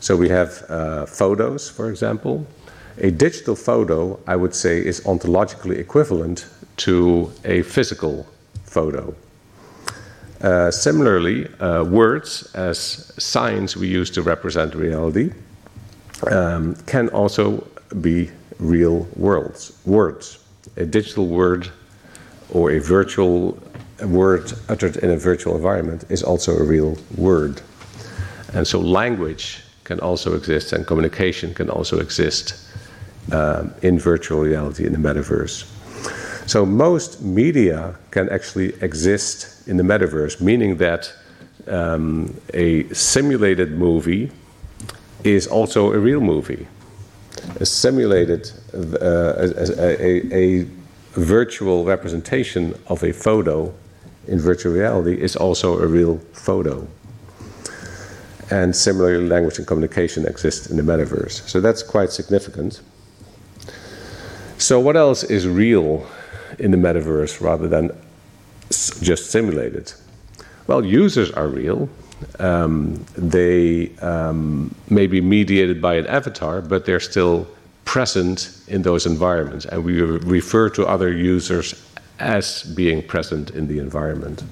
So 0.00 0.16
we 0.16 0.28
have 0.28 0.64
uh, 0.68 1.06
photos, 1.06 1.70
for 1.70 1.88
example. 1.90 2.46
A 2.98 3.10
digital 3.10 3.54
photo, 3.54 4.18
I 4.26 4.36
would 4.36 4.54
say, 4.54 4.84
is 4.84 5.00
ontologically 5.02 5.78
equivalent 5.78 6.46
to 6.78 7.30
a 7.44 7.62
physical 7.62 8.26
photo. 8.64 9.14
Uh, 10.40 10.70
similarly, 10.70 11.46
uh, 11.60 11.84
words, 11.84 12.50
as 12.54 13.12
signs 13.16 13.76
we 13.76 13.86
use 13.86 14.10
to 14.10 14.22
represent 14.22 14.74
reality, 14.74 15.32
um, 16.30 16.74
can 16.86 17.08
also 17.10 17.64
be 18.00 18.30
real 18.58 19.06
worlds, 19.16 19.72
words. 19.84 20.38
A 20.76 20.84
digital 20.84 21.28
word 21.28 21.70
or 22.52 22.70
a 22.70 22.78
virtual 22.78 23.58
word 24.04 24.52
uttered 24.68 24.96
in 24.96 25.10
a 25.10 25.16
virtual 25.16 25.56
environment 25.56 26.04
is 26.08 26.22
also 26.22 26.56
a 26.56 26.62
real 26.62 26.96
word. 27.16 27.60
And 28.54 28.66
so 28.66 28.80
language 28.80 29.62
can 29.84 30.00
also 30.00 30.36
exist 30.36 30.72
and 30.72 30.86
communication 30.86 31.54
can 31.54 31.68
also 31.68 31.98
exist 31.98 32.54
um, 33.32 33.74
in 33.82 33.98
virtual 33.98 34.40
reality 34.40 34.86
in 34.86 34.92
the 34.92 34.98
metaverse. 34.98 35.66
So 36.48 36.66
most 36.66 37.22
media 37.22 37.94
can 38.10 38.28
actually 38.28 38.74
exist 38.82 39.68
in 39.68 39.76
the 39.76 39.82
metaverse, 39.82 40.40
meaning 40.40 40.76
that 40.78 41.12
um, 41.68 42.34
a 42.52 42.88
simulated 42.92 43.72
movie 43.72 44.30
is 45.24 45.46
also 45.46 45.92
a 45.92 45.98
real 45.98 46.20
movie 46.20 46.66
a 47.60 47.66
simulated, 47.66 48.50
uh, 48.74 48.98
a, 49.00 49.46
a, 49.78 50.62
a, 50.62 50.66
virtual 51.12 51.84
representation 51.84 52.74
of 52.86 53.02
a 53.02 53.12
photo 53.12 53.72
in 54.26 54.38
virtual 54.38 54.72
reality 54.72 55.20
is 55.20 55.36
also 55.36 55.78
a 55.80 55.86
real 55.86 56.18
photo. 56.32 56.86
And 58.50 58.74
similarly, 58.74 59.26
language 59.28 59.58
and 59.58 59.66
communication 59.66 60.26
exist 60.26 60.70
in 60.70 60.76
the 60.76 60.82
metaverse. 60.82 61.48
So 61.48 61.60
that's 61.60 61.82
quite 61.82 62.10
significant. 62.10 62.80
So, 64.58 64.78
what 64.78 64.96
else 64.96 65.24
is 65.24 65.48
real 65.48 66.06
in 66.58 66.70
the 66.70 66.76
metaverse 66.76 67.40
rather 67.40 67.66
than 67.66 67.90
just 68.70 69.30
simulated? 69.30 69.92
Well, 70.66 70.84
users 70.84 71.30
are 71.30 71.48
real. 71.48 71.88
Um, 72.38 73.04
they 73.16 73.96
um, 73.98 74.74
may 74.88 75.06
be 75.06 75.20
mediated 75.20 75.80
by 75.82 75.94
an 75.94 76.06
avatar, 76.06 76.60
but 76.60 76.84
they're 76.84 77.00
still 77.00 77.48
present 77.84 78.62
in 78.68 78.82
those 78.82 79.06
environments. 79.06 79.64
And 79.66 79.84
we 79.84 80.00
refer 80.00 80.68
to 80.70 80.86
other 80.86 81.12
users 81.12 81.74
as 82.18 82.62
being 82.74 83.06
present 83.06 83.50
in 83.50 83.66
the 83.66 83.78
environment. 83.78 84.42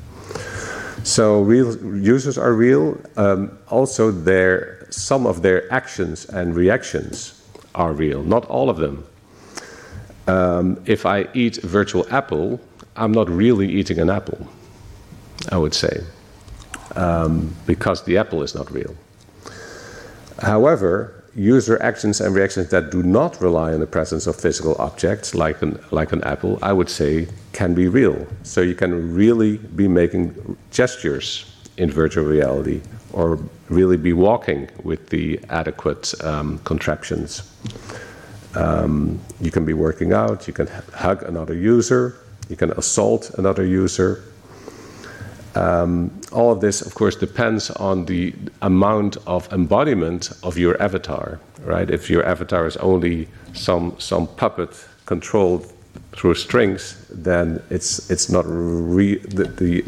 So 1.02 1.40
real 1.40 1.76
users 1.96 2.36
are 2.36 2.52
real. 2.52 3.00
Um, 3.16 3.58
also, 3.68 4.10
their 4.10 4.86
some 4.90 5.26
of 5.26 5.40
their 5.40 5.72
actions 5.72 6.26
and 6.26 6.54
reactions 6.54 7.40
are 7.74 7.92
real. 7.92 8.22
Not 8.22 8.44
all 8.46 8.68
of 8.68 8.76
them. 8.76 9.04
Um, 10.26 10.80
if 10.84 11.06
I 11.06 11.26
eat 11.32 11.58
a 11.64 11.66
virtual 11.66 12.06
apple, 12.10 12.60
I'm 12.96 13.12
not 13.12 13.30
really 13.30 13.68
eating 13.68 13.98
an 13.98 14.10
apple. 14.10 14.46
I 15.50 15.56
would 15.56 15.74
say 15.74 16.04
um, 16.96 17.54
because 17.66 18.04
the 18.04 18.18
apple 18.18 18.42
is 18.42 18.54
not 18.54 18.70
real. 18.70 18.94
However, 20.40 21.19
user 21.34 21.80
actions 21.82 22.20
and 22.20 22.34
reactions 22.34 22.68
that 22.70 22.90
do 22.90 23.02
not 23.02 23.40
rely 23.40 23.72
on 23.72 23.80
the 23.80 23.86
presence 23.86 24.26
of 24.26 24.36
physical 24.36 24.74
objects, 24.78 25.34
like 25.34 25.62
an, 25.62 25.78
like 25.90 26.12
an 26.12 26.22
apple, 26.24 26.58
I 26.62 26.72
would 26.72 26.90
say 26.90 27.28
can 27.52 27.74
be 27.74 27.88
real. 27.88 28.26
So 28.42 28.60
you 28.60 28.74
can 28.74 29.14
really 29.14 29.58
be 29.58 29.88
making 29.88 30.56
gestures 30.70 31.44
in 31.76 31.90
virtual 31.90 32.24
reality 32.24 32.80
or 33.12 33.38
really 33.68 33.96
be 33.96 34.12
walking 34.12 34.68
with 34.82 35.08
the 35.08 35.40
adequate 35.48 36.12
um, 36.24 36.58
contraptions. 36.64 37.42
Um, 38.54 39.20
you 39.40 39.50
can 39.50 39.64
be 39.64 39.74
working 39.74 40.12
out, 40.12 40.48
you 40.48 40.52
can 40.52 40.66
hug 40.92 41.22
another 41.22 41.54
user, 41.54 42.16
you 42.48 42.56
can 42.56 42.72
assault 42.72 43.30
another 43.38 43.64
user, 43.64 44.24
Um, 45.54 46.12
all 46.30 46.52
of 46.52 46.60
this, 46.60 46.80
of 46.80 46.94
course, 46.94 47.16
depends 47.16 47.70
on 47.70 48.04
the 48.04 48.34
amount 48.62 49.16
of 49.26 49.52
embodiment 49.52 50.30
of 50.42 50.56
your 50.56 50.80
avatar, 50.80 51.40
right? 51.64 51.90
If 51.90 52.08
your 52.08 52.24
avatar 52.24 52.66
is 52.66 52.76
only 52.76 53.28
some 53.52 53.94
some 53.98 54.26
puppet 54.26 54.70
controlled 55.06 55.72
through 56.12 56.34
strings, 56.34 57.04
then 57.10 57.60
it's 57.68 58.10
it's 58.10 58.30
not 58.30 58.44
re- 58.46 59.18
the, 59.18 59.44
the 59.44 59.84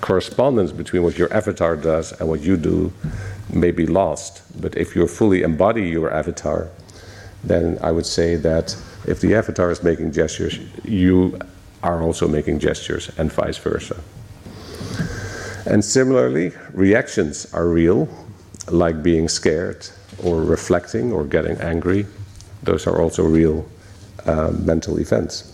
correspondence 0.00 0.72
between 0.72 1.02
what 1.02 1.18
your 1.18 1.32
avatar 1.32 1.76
does 1.76 2.12
and 2.20 2.28
what 2.28 2.40
you 2.40 2.56
do 2.56 2.92
may 3.52 3.70
be 3.70 3.86
lost. 3.86 4.42
But 4.60 4.76
if 4.76 4.94
you 4.94 5.06
fully 5.06 5.42
embody 5.42 5.88
your 5.88 6.12
avatar, 6.12 6.68
then 7.42 7.78
I 7.82 7.90
would 7.90 8.06
say 8.06 8.36
that 8.36 8.76
if 9.06 9.20
the 9.20 9.34
avatar 9.34 9.70
is 9.70 9.82
making 9.82 10.12
gestures, 10.12 10.58
you 10.84 11.38
are 11.82 12.02
also 12.02 12.28
making 12.28 12.58
gestures, 12.58 13.10
and 13.18 13.32
vice 13.32 13.56
versa. 13.56 13.96
And 15.66 15.84
similarly, 15.84 16.52
reactions 16.72 17.52
are 17.52 17.66
real, 17.66 18.08
like 18.68 19.02
being 19.02 19.28
scared 19.28 19.86
or 20.24 20.42
reflecting 20.42 21.12
or 21.12 21.24
getting 21.24 21.56
angry. 21.58 22.06
Those 22.62 22.86
are 22.86 23.00
also 23.00 23.24
real 23.24 23.66
uh, 24.26 24.50
mental 24.50 24.98
events. 24.98 25.46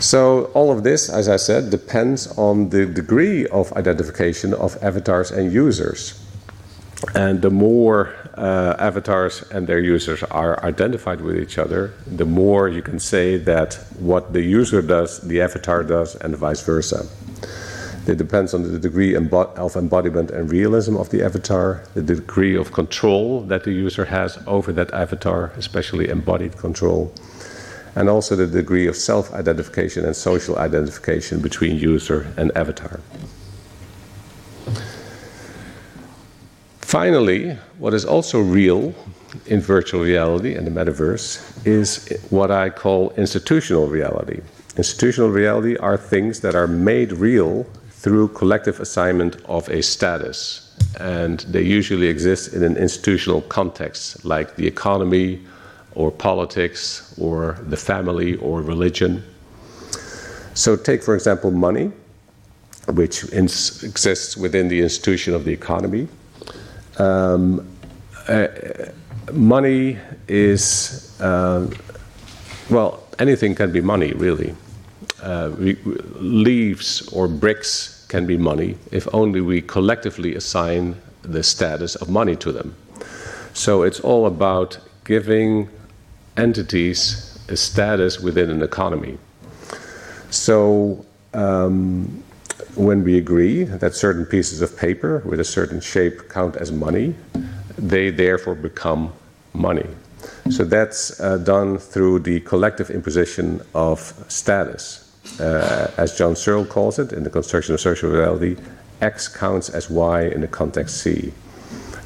So, 0.00 0.44
all 0.54 0.72
of 0.72 0.82
this, 0.82 1.10
as 1.10 1.28
I 1.28 1.36
said, 1.36 1.70
depends 1.70 2.26
on 2.38 2.70
the 2.70 2.86
degree 2.86 3.46
of 3.48 3.70
identification 3.74 4.54
of 4.54 4.82
avatars 4.82 5.30
and 5.30 5.52
users. 5.52 6.18
And 7.14 7.42
the 7.42 7.50
more 7.50 8.14
uh, 8.34 8.76
avatars 8.78 9.42
and 9.50 9.66
their 9.66 9.78
users 9.78 10.22
are 10.22 10.62
identified 10.64 11.20
with 11.20 11.38
each 11.38 11.58
other, 11.58 11.92
the 12.06 12.24
more 12.24 12.68
you 12.68 12.80
can 12.80 12.98
say 12.98 13.36
that 13.36 13.74
what 13.98 14.32
the 14.32 14.42
user 14.42 14.80
does, 14.80 15.20
the 15.20 15.42
avatar 15.42 15.82
does, 15.84 16.14
and 16.16 16.34
vice 16.34 16.62
versa. 16.62 17.06
It 18.10 18.18
depends 18.18 18.54
on 18.54 18.64
the 18.64 18.76
degree 18.76 19.14
of 19.14 19.76
embodiment 19.76 20.32
and 20.32 20.50
realism 20.50 20.96
of 20.96 21.10
the 21.10 21.24
avatar, 21.24 21.84
the 21.94 22.02
degree 22.02 22.56
of 22.56 22.72
control 22.72 23.42
that 23.42 23.62
the 23.62 23.70
user 23.70 24.06
has 24.06 24.36
over 24.48 24.72
that 24.72 24.92
avatar, 24.92 25.52
especially 25.56 26.08
embodied 26.08 26.56
control, 26.56 27.14
and 27.94 28.08
also 28.08 28.34
the 28.34 28.48
degree 28.48 28.88
of 28.88 28.96
self 28.96 29.32
identification 29.32 30.04
and 30.04 30.16
social 30.16 30.58
identification 30.58 31.40
between 31.40 31.76
user 31.76 32.32
and 32.36 32.50
avatar. 32.56 32.98
Finally, 36.80 37.56
what 37.78 37.94
is 37.94 38.04
also 38.04 38.40
real 38.40 38.92
in 39.46 39.60
virtual 39.60 40.00
reality 40.00 40.56
and 40.56 40.66
the 40.66 40.70
metaverse 40.72 41.64
is 41.64 42.08
what 42.30 42.50
I 42.50 42.70
call 42.70 43.10
institutional 43.10 43.86
reality. 43.86 44.40
Institutional 44.76 45.30
reality 45.30 45.76
are 45.76 45.96
things 45.96 46.40
that 46.40 46.56
are 46.56 46.66
made 46.66 47.12
real 47.12 47.66
through 48.00 48.28
collective 48.28 48.80
assignment 48.80 49.36
of 49.44 49.68
a 49.68 49.82
status. 49.82 50.74
And 50.98 51.40
they 51.40 51.62
usually 51.62 52.06
exist 52.06 52.54
in 52.54 52.62
an 52.62 52.76
institutional 52.76 53.42
context, 53.42 54.24
like 54.24 54.56
the 54.56 54.66
economy, 54.66 55.40
or 55.94 56.10
politics, 56.10 57.14
or 57.20 57.58
the 57.68 57.76
family, 57.76 58.36
or 58.36 58.62
religion. 58.62 59.22
So, 60.54 60.76
take 60.76 61.02
for 61.02 61.14
example 61.14 61.50
money, 61.50 61.92
which 62.88 63.24
exists 63.32 64.36
within 64.36 64.68
the 64.68 64.80
institution 64.80 65.34
of 65.34 65.44
the 65.44 65.52
economy. 65.52 66.08
Um, 66.98 67.68
uh, 68.28 68.46
money 69.32 69.98
is, 70.26 71.20
uh, 71.20 71.68
well, 72.70 73.02
anything 73.18 73.54
can 73.54 73.72
be 73.72 73.80
money, 73.82 74.12
really. 74.14 74.54
Uh, 75.22 75.50
leaves 76.16 77.06
or 77.12 77.28
bricks 77.28 78.06
can 78.08 78.26
be 78.26 78.38
money 78.38 78.76
if 78.90 79.06
only 79.12 79.40
we 79.40 79.60
collectively 79.60 80.34
assign 80.34 80.96
the 81.22 81.42
status 81.42 81.94
of 81.96 82.08
money 82.08 82.36
to 82.36 82.52
them. 82.52 82.74
So 83.52 83.82
it's 83.82 84.00
all 84.00 84.26
about 84.26 84.78
giving 85.04 85.68
entities 86.36 87.38
a 87.48 87.56
status 87.56 88.20
within 88.20 88.50
an 88.50 88.62
economy. 88.62 89.18
So 90.30 91.04
um, 91.34 92.22
when 92.74 93.04
we 93.04 93.18
agree 93.18 93.64
that 93.64 93.94
certain 93.94 94.24
pieces 94.24 94.62
of 94.62 94.76
paper 94.76 95.22
with 95.26 95.40
a 95.40 95.44
certain 95.44 95.80
shape 95.80 96.28
count 96.28 96.56
as 96.56 96.70
money, 96.72 97.14
they 97.76 98.10
therefore 98.10 98.54
become 98.54 99.12
money. 99.52 99.86
So 100.50 100.64
that's 100.64 101.20
uh, 101.20 101.38
done 101.38 101.78
through 101.78 102.20
the 102.20 102.40
collective 102.40 102.90
imposition 102.90 103.60
of 103.74 104.00
status. 104.28 105.09
Uh, 105.38 105.90
as 105.96 106.16
John 106.16 106.34
Searle 106.34 106.64
calls 106.64 106.98
it 106.98 107.12
in 107.12 107.22
the 107.24 107.30
construction 107.30 107.74
of 107.74 107.80
social 107.80 108.10
reality, 108.10 108.56
X 109.00 109.28
counts 109.28 109.68
as 109.68 109.88
Y 109.88 110.22
in 110.22 110.40
the 110.40 110.48
context 110.48 110.98
C. 110.98 111.32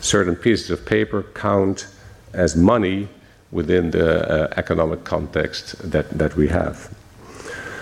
Certain 0.01 0.37
pieces 0.37 0.71
of 0.71 0.85
paper 0.85 1.25
count 1.35 1.87
as 2.33 2.57
money 2.57 3.09
within 3.51 3.91
the 3.91 4.09
uh, 4.29 4.55
economic 4.57 5.05
context 5.05 5.91
that, 5.91 6.11
that 6.11 6.37
we 6.37 6.49
have. 6.49 6.93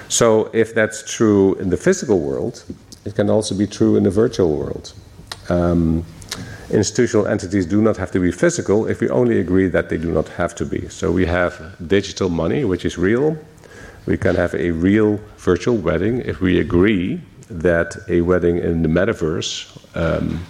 So, 0.09 0.50
if 0.52 0.74
that's 0.74 1.02
true 1.11 1.55
in 1.55 1.70
the 1.70 1.76
physical 1.76 2.20
world, 2.20 2.64
it 3.05 3.14
can 3.14 3.31
also 3.31 3.55
be 3.55 3.66
true 3.66 3.96
in 3.96 4.02
the 4.02 4.11
virtual 4.11 4.55
world. 4.55 4.92
Um, 5.48 6.05
institutional 6.70 7.26
entities 7.26 7.66
do 7.66 7.81
not 7.81 7.96
have 7.96 8.11
to 8.12 8.20
be 8.20 8.31
physical 8.31 8.87
if 8.87 9.00
we 9.00 9.09
only 9.09 9.40
agree 9.40 9.68
that 9.68 9.88
they 9.88 9.96
do 9.96 10.12
not 10.12 10.28
have 10.28 10.55
to 10.57 10.66
be. 10.66 10.88
So, 10.88 11.11
we 11.11 11.24
have 11.26 11.76
digital 11.88 12.28
money, 12.28 12.64
which 12.64 12.85
is 12.85 12.98
real. 12.98 13.38
We 14.06 14.16
can 14.16 14.34
have 14.34 14.54
a 14.54 14.70
real 14.72 15.20
virtual 15.36 15.76
wedding 15.76 16.20
if 16.22 16.40
we 16.40 16.58
agree 16.58 17.20
that 17.48 17.96
a 18.08 18.20
wedding 18.22 18.58
in 18.58 18.82
the 18.82 18.88
metaverse 18.88 19.96
um, 19.96 20.44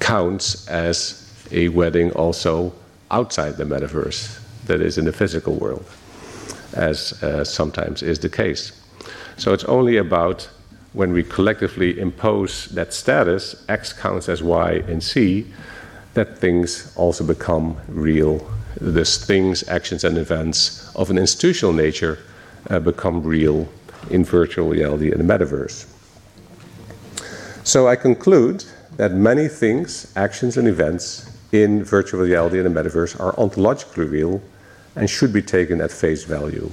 counts 0.00 0.66
as 0.68 1.22
a 1.52 1.68
wedding 1.68 2.10
also 2.12 2.72
outside 3.10 3.56
the 3.56 3.64
metaverse, 3.64 4.40
that 4.66 4.80
is, 4.80 4.98
in 4.98 5.04
the 5.04 5.12
physical 5.12 5.54
world, 5.54 5.84
as 6.72 7.22
uh, 7.22 7.44
sometimes 7.44 8.02
is 8.02 8.18
the 8.18 8.28
case. 8.28 8.72
So 9.36 9.52
it's 9.52 9.64
only 9.64 9.98
about 9.98 10.48
when 10.92 11.12
we 11.12 11.22
collectively 11.22 12.00
impose 12.00 12.66
that 12.70 12.92
status, 12.92 13.64
X 13.68 13.92
counts 13.92 14.28
as 14.28 14.42
Y 14.42 14.82
and 14.88 15.02
C, 15.02 15.46
that 16.14 16.38
things 16.38 16.92
also 16.96 17.22
become 17.22 17.76
real. 17.86 18.50
These 18.80 19.24
things, 19.24 19.68
actions, 19.68 20.04
and 20.04 20.18
events 20.18 20.90
of 20.96 21.10
an 21.10 21.18
institutional 21.18 21.72
nature 21.72 22.18
uh, 22.70 22.80
become 22.80 23.22
real 23.22 23.68
in 24.10 24.24
virtual 24.24 24.68
reality 24.68 25.12
in 25.12 25.18
the 25.18 25.24
metaverse. 25.24 25.86
So 27.64 27.88
I 27.88 27.96
conclude 27.96 28.64
that 28.96 29.12
many 29.12 29.48
things, 29.48 30.12
actions, 30.16 30.56
and 30.56 30.68
events 30.68 31.30
in 31.52 31.84
virtual 31.84 32.20
reality 32.20 32.58
and 32.58 32.66
the 32.66 32.82
metaverse 32.82 33.18
are 33.20 33.32
ontologically 33.34 34.10
real 34.10 34.42
and 34.94 35.08
should 35.10 35.32
be 35.32 35.42
taken 35.42 35.80
at 35.80 35.90
face 35.90 36.24
value 36.24 36.70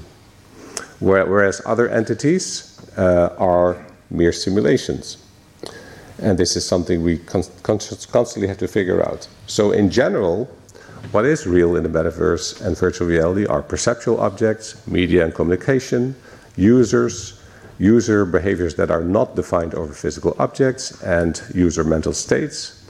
whereas 1.04 1.62
other 1.66 1.90
entities 1.90 2.80
uh, 2.98 3.30
are 3.38 3.86
mere 4.10 4.32
simulations. 4.32 5.18
And 6.20 6.38
this 6.38 6.56
is 6.56 6.66
something 6.66 7.04
we 7.04 7.18
con- 7.18 7.44
constantly 7.64 8.48
have 8.48 8.58
to 8.60 8.68
figure 8.68 9.04
out. 9.06 9.28
So, 9.48 9.72
in 9.72 9.90
general, 9.90 10.50
what 11.12 11.26
is 11.26 11.46
real 11.46 11.76
in 11.76 11.84
the 11.84 11.90
metaverse 11.90 12.66
and 12.66 12.78
virtual 12.78 13.08
reality 13.08 13.46
are 13.46 13.62
perceptual 13.62 14.20
objects, 14.20 14.86
media 14.88 15.24
and 15.26 15.36
communication, 15.36 16.16
users, 16.56 17.40
user 17.78 18.26
behaviors 18.26 18.76
that 18.76 18.90
are 18.90 19.04
not 19.04 19.36
defined 19.36 19.76
over 19.76 19.94
physical 19.94 20.36
objects, 20.40 21.02
and 21.04 21.42
user 21.54 21.84
mental 21.84 22.14
states, 22.14 22.84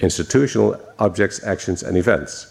institutional 0.00 0.80
objects, 0.98 1.44
actions, 1.44 1.82
and 1.82 1.96
events. 1.96 2.50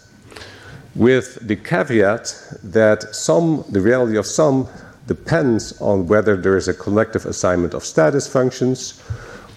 With 0.94 1.46
the 1.46 1.56
caveat 1.56 2.34
that 2.62 3.14
some, 3.14 3.64
the 3.68 3.80
reality 3.80 4.16
of 4.16 4.26
some 4.26 4.68
depends 5.06 5.78
on 5.80 6.06
whether 6.06 6.36
there 6.36 6.56
is 6.56 6.68
a 6.68 6.74
collective 6.74 7.26
assignment 7.26 7.74
of 7.74 7.84
status 7.84 8.26
functions 8.26 9.02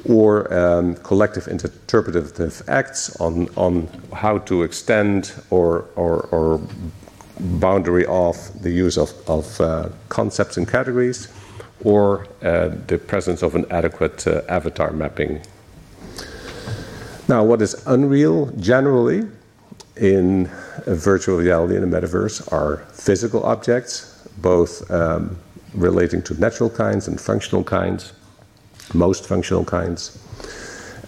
or 0.09 0.53
um, 0.53 0.95
collective 0.95 1.47
interpretative 1.47 2.63
acts 2.69 3.15
on, 3.19 3.47
on 3.55 3.87
how 4.13 4.37
to 4.39 4.63
extend 4.63 5.33
or, 5.49 5.85
or, 5.95 6.21
or 6.31 6.61
boundary 7.39 8.05
off 8.05 8.51
the 8.61 8.71
use 8.71 8.97
of, 8.97 9.11
of 9.29 9.59
uh, 9.61 9.89
concepts 10.09 10.57
and 10.57 10.67
categories 10.67 11.27
or 11.83 12.27
uh, 12.41 12.69
the 12.87 12.97
presence 12.97 13.43
of 13.43 13.53
an 13.55 13.65
adequate 13.69 14.25
uh, 14.25 14.41
avatar 14.49 14.91
mapping. 14.91 15.41
Now, 17.27 17.43
what 17.43 17.61
is 17.61 17.85
unreal 17.85 18.47
generally 18.57 19.27
in 19.97 20.49
virtual 20.85 21.37
reality 21.37 21.75
and 21.75 21.91
the 21.91 22.01
metaverse 22.01 22.51
are 22.51 22.77
physical 22.93 23.43
objects 23.43 24.27
both 24.37 24.89
um, 24.91 25.37
relating 25.73 26.21
to 26.23 26.33
natural 26.39 26.69
kinds 26.69 27.07
and 27.07 27.19
functional 27.19 27.63
kinds, 27.63 28.13
most 28.93 29.25
functional 29.27 29.65
kinds. 29.65 30.17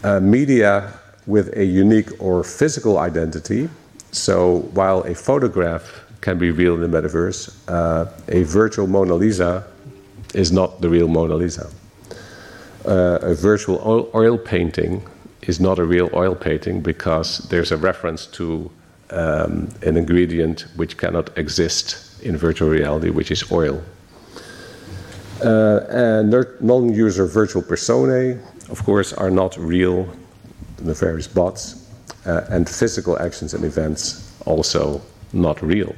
Uh, 0.04 0.20
media 0.20 0.94
with 1.28 1.56
a 1.58 1.64
unique 1.64 2.10
or 2.20 2.44
physical 2.44 2.98
identity. 2.98 3.70
So 4.12 4.60
while 4.74 5.02
a 5.02 5.14
photograph 5.14 6.04
can 6.22 6.38
be 6.38 6.52
real 6.52 6.76
in 6.76 6.92
the 6.92 7.02
metaverse, 7.02 7.54
uh, 7.68 8.12
a 8.28 8.44
virtual 8.44 8.88
Mona 8.88 9.14
Lisa 9.14 9.66
is 10.34 10.52
not 10.52 10.82
the 10.82 10.90
real 10.90 11.08
Mona 11.08 11.36
Lisa. 11.36 11.70
Uh, 12.86 13.20
a 13.22 13.36
virtual 13.36 13.82
oil, 13.86 14.10
oil, 14.16 14.38
painting 14.38 15.04
is 15.42 15.60
not 15.60 15.80
a 15.80 15.84
real 15.84 16.10
oil 16.14 16.36
painting 16.36 16.82
because 16.82 17.40
there's 17.50 17.72
a 17.72 17.78
reference 17.78 18.26
to 18.26 18.72
um, 19.12 19.70
an 19.84 19.98
ingredient 19.98 20.66
which 20.76 20.98
cannot 20.98 21.38
exist 21.38 22.22
in 22.24 22.38
virtual 22.38 22.70
reality, 22.70 23.10
which 23.10 23.32
is 23.32 23.52
oil. 23.52 23.84
Uh, 25.42 25.86
and 25.90 26.34
non 26.62 26.94
user 26.94 27.26
virtual 27.26 27.62
personae, 27.62 28.38
of 28.70 28.84
course, 28.84 29.14
are 29.14 29.30
not 29.30 29.58
real, 29.58 30.08
the 30.78 30.94
bots, 31.34 31.88
uh, 32.26 32.46
and 32.50 32.70
physical 32.70 33.18
actions 33.20 33.54
and 33.54 33.64
events 33.64 34.34
also 34.46 35.02
not 35.34 35.62
real. 35.62 35.96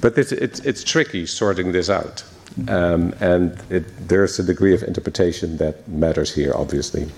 But 0.00 0.18
it's, 0.18 0.32
it's, 0.32 0.60
it's 0.60 0.82
tricky 0.82 1.26
sorting 1.26 1.72
this 1.72 1.90
out. 1.90 2.24
Um, 2.68 3.14
and 3.20 3.60
it, 3.70 3.84
there's 4.08 4.38
a 4.38 4.42
degree 4.42 4.74
of 4.74 4.82
interpretation 4.82 5.56
that 5.58 5.86
matters 5.88 6.32
here, 6.32 6.52
obviously. 6.54 7.10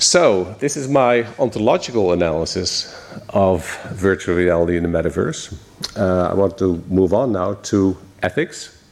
So, 0.00 0.56
this 0.60 0.78
is 0.78 0.88
my 0.88 1.26
ontological 1.38 2.12
analysis 2.12 2.96
of 3.28 3.68
virtual 3.92 4.34
reality 4.34 4.78
in 4.78 4.82
the 4.82 4.88
metaverse. 4.88 5.54
Uh, 5.94 6.30
I 6.30 6.32
want 6.32 6.56
to 6.56 6.82
move 6.88 7.12
on 7.12 7.32
now 7.32 7.58
to 7.64 7.98
ethics 8.22 8.82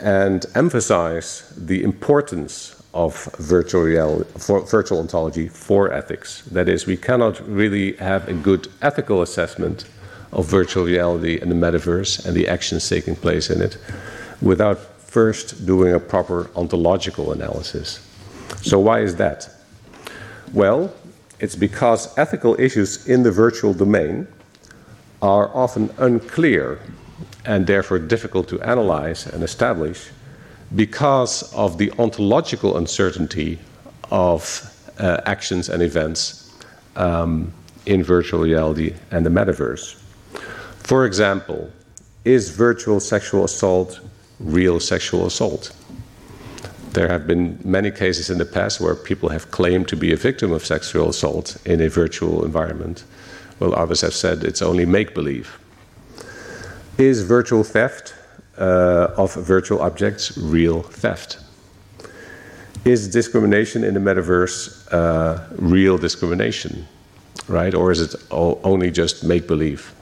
and 0.00 0.44
emphasize 0.54 1.50
the 1.56 1.82
importance 1.82 2.82
of 2.92 3.24
virtual 3.38 3.84
reality, 3.84 4.30
virtual 4.36 4.98
ontology 4.98 5.48
for 5.48 5.90
ethics. 5.90 6.42
That 6.52 6.68
is, 6.68 6.84
we 6.84 6.98
cannot 6.98 7.40
really 7.48 7.94
have 7.96 8.28
a 8.28 8.34
good 8.34 8.68
ethical 8.82 9.22
assessment 9.22 9.86
of 10.30 10.44
virtual 10.44 10.84
reality 10.84 11.40
and 11.40 11.50
the 11.50 11.56
metaverse 11.56 12.22
and 12.26 12.36
the 12.36 12.48
actions 12.48 12.86
taking 12.86 13.16
place 13.16 13.48
in 13.48 13.62
it 13.62 13.78
without 14.42 14.78
first 14.78 15.64
doing 15.64 15.94
a 15.94 15.98
proper 15.98 16.50
ontological 16.54 17.32
analysis. 17.32 18.06
So, 18.60 18.78
why 18.78 19.00
is 19.00 19.16
that? 19.16 19.53
Well, 20.54 20.94
it's 21.40 21.56
because 21.56 22.16
ethical 22.16 22.54
issues 22.60 23.08
in 23.08 23.24
the 23.24 23.32
virtual 23.32 23.74
domain 23.74 24.28
are 25.20 25.50
often 25.52 25.92
unclear 25.98 26.78
and 27.44 27.66
therefore 27.66 27.98
difficult 27.98 28.46
to 28.50 28.60
analyze 28.62 29.26
and 29.26 29.42
establish 29.42 30.10
because 30.76 31.52
of 31.54 31.76
the 31.76 31.90
ontological 31.98 32.76
uncertainty 32.76 33.58
of 34.12 34.62
uh, 35.00 35.20
actions 35.26 35.68
and 35.68 35.82
events 35.82 36.52
um, 36.94 37.52
in 37.86 38.04
virtual 38.04 38.40
reality 38.40 38.94
and 39.10 39.26
the 39.26 39.30
metaverse. 39.30 39.96
For 40.78 41.04
example, 41.04 41.68
is 42.24 42.50
virtual 42.50 43.00
sexual 43.00 43.44
assault 43.44 43.98
real 44.38 44.78
sexual 44.78 45.26
assault? 45.26 45.72
There 46.94 47.08
have 47.08 47.26
been 47.26 47.58
many 47.64 47.90
cases 47.90 48.30
in 48.30 48.38
the 48.38 48.44
past 48.44 48.80
where 48.80 48.94
people 48.94 49.28
have 49.28 49.50
claimed 49.50 49.88
to 49.88 49.96
be 49.96 50.12
a 50.12 50.16
victim 50.16 50.52
of 50.52 50.64
sexual 50.64 51.08
assault 51.08 51.56
in 51.66 51.80
a 51.80 51.88
virtual 51.88 52.44
environment, 52.44 53.04
while 53.58 53.74
others 53.74 54.00
have 54.00 54.14
said 54.14 54.44
it's 54.44 54.62
only 54.62 54.86
make 54.86 55.14
believe. 55.14 55.58
Is 56.96 57.22
virtual 57.22 57.64
theft 57.64 58.14
uh, 58.58 59.08
of 59.16 59.34
virtual 59.34 59.80
objects 59.82 60.38
real 60.38 60.82
theft? 60.82 61.38
Is 62.84 63.08
discrimination 63.08 63.84
in 63.84 63.94
the 63.94 64.00
metaverse 64.00 64.86
uh, 64.92 65.40
real 65.58 65.98
discrimination? 65.98 66.86
right? 67.48 67.74
Or 67.74 67.90
is 67.90 68.00
it 68.00 68.14
only 68.30 68.90
just 68.90 69.24
make 69.24 69.46
believe? 69.46 69.94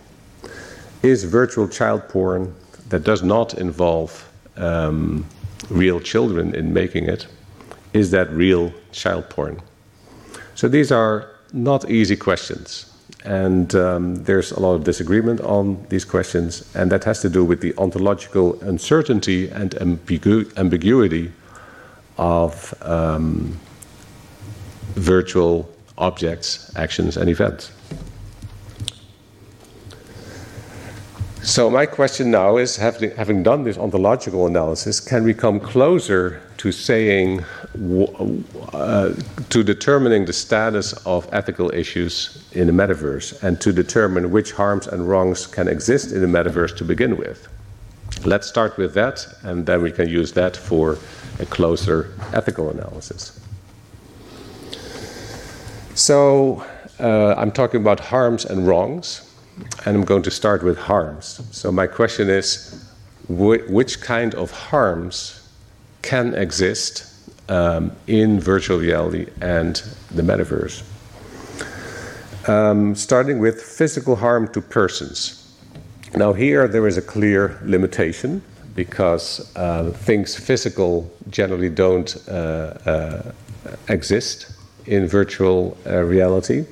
Is 1.02 1.24
virtual 1.24 1.68
child 1.68 2.08
porn 2.08 2.54
that 2.88 3.04
does 3.04 3.22
not 3.22 3.54
involve 3.54 4.28
um, 4.56 5.26
real 5.72 6.00
children 6.00 6.54
in 6.54 6.72
making 6.72 7.08
it, 7.08 7.26
is 7.92 8.10
that 8.10 8.30
real 8.30 8.72
child 8.92 9.28
porn? 9.30 9.60
So 10.54 10.68
these 10.68 10.92
are 10.92 11.28
not 11.52 11.90
easy 11.90 12.16
questions. 12.16 12.88
And 13.24 13.74
um, 13.74 14.24
there's 14.24 14.50
a 14.52 14.60
lot 14.60 14.74
of 14.74 14.84
disagreement 14.84 15.40
on 15.40 15.86
these 15.88 16.04
questions, 16.04 16.68
and 16.74 16.90
that 16.90 17.04
has 17.04 17.20
to 17.20 17.28
do 17.28 17.44
with 17.44 17.60
the 17.60 17.72
ontological 17.78 18.60
uncertainty 18.62 19.48
and 19.48 19.70
ambigu 19.72 20.56
ambiguity 20.56 21.30
of 22.18 22.74
um, 22.82 23.58
virtual 24.94 25.68
objects, 25.98 26.72
actions, 26.76 27.16
and 27.16 27.30
events. 27.30 27.70
So, 31.44 31.68
my 31.68 31.86
question 31.86 32.30
now 32.30 32.56
is 32.56 32.76
having, 32.76 33.42
done 33.42 33.64
this 33.64 33.76
ontological 33.76 34.46
analysis, 34.46 35.00
can 35.00 35.24
we 35.24 35.34
come 35.34 35.58
closer 35.58 36.40
to 36.58 36.70
saying, 36.70 37.44
uh, 38.72 39.12
to 39.50 39.64
determining 39.64 40.24
the 40.24 40.32
status 40.32 40.92
of 41.04 41.28
ethical 41.32 41.74
issues 41.74 42.48
in 42.52 42.68
the 42.68 42.72
metaverse 42.72 43.42
and 43.42 43.60
to 43.60 43.72
determine 43.72 44.30
which 44.30 44.52
harms 44.52 44.86
and 44.86 45.08
wrongs 45.08 45.48
can 45.48 45.66
exist 45.66 46.12
in 46.12 46.20
the 46.20 46.28
metaverse 46.28 46.76
to 46.76 46.84
begin 46.84 47.16
with? 47.16 47.48
Let's 48.24 48.46
start 48.46 48.76
with 48.76 48.94
that, 48.94 49.26
and 49.42 49.66
then 49.66 49.82
we 49.82 49.90
can 49.90 50.08
use 50.08 50.30
that 50.34 50.56
for 50.56 50.96
a 51.40 51.46
closer 51.46 52.14
ethical 52.32 52.70
analysis. 52.70 53.40
So, 55.96 56.64
uh, 57.00 57.34
I'm 57.36 57.50
talking 57.50 57.80
about 57.80 57.98
harms 57.98 58.44
and 58.44 58.64
wrongs 58.64 59.31
and 59.84 59.96
I'm 59.96 60.04
going 60.04 60.22
to 60.22 60.30
start 60.30 60.62
with 60.62 60.78
harms. 60.78 61.40
So, 61.50 61.72
my 61.72 61.86
question 61.86 62.28
is 62.30 62.84
wh- 63.26 63.68
which 63.68 64.00
kind 64.00 64.34
of 64.34 64.50
harms 64.50 65.48
can 66.02 66.34
exist 66.34 67.06
um, 67.48 67.92
in 68.06 68.40
virtual 68.40 68.78
reality 68.78 69.26
and 69.40 69.76
the 70.10 70.22
metaverse? 70.22 70.82
Um, 72.48 72.94
starting 72.94 73.38
with 73.38 73.62
physical 73.62 74.16
harm 74.16 74.48
to 74.48 74.60
persons. 74.60 75.38
Now, 76.16 76.32
here 76.32 76.68
there 76.68 76.86
is 76.86 76.98
a 76.98 77.02
clear 77.02 77.58
limitation 77.64 78.42
because 78.74 79.54
uh, 79.56 79.90
things 79.90 80.34
physical 80.34 81.10
generally 81.30 81.68
don't 81.68 82.16
uh, 82.28 82.32
uh, 82.32 83.32
exist 83.88 84.52
in 84.86 85.06
virtual 85.06 85.76
uh, 85.86 85.98
reality. 86.02 86.66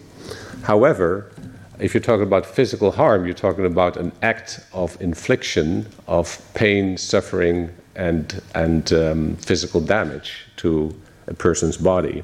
However, 0.63 1.31
if 1.81 1.95
you're 1.95 2.03
talking 2.03 2.23
about 2.23 2.47
physical 2.47 2.93
harm, 2.93 3.25
you're 3.25 3.35
talking 3.35 3.67
about 3.67 3.97
an 3.97 4.13
act 4.23 4.61
of 4.73 5.01
infliction 5.01 5.87
of 6.07 6.41
pain, 6.55 6.97
suffering, 6.97 7.71
and, 7.97 8.43
and 8.55 8.93
um, 8.93 9.37
physical 9.37 9.81
damage 9.81 10.47
to 10.57 10.95
a 11.27 11.35
person's 11.35 11.77
body. 11.77 12.23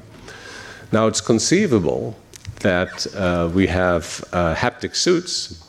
Now, 0.91 1.07
it's 1.07 1.21
conceivable 1.21 2.15
that 2.61 3.05
uh, 3.15 3.49
we 3.53 3.67
have 3.67 4.23
uh, 4.31 4.55
haptic 4.55 4.95
suits 4.95 5.63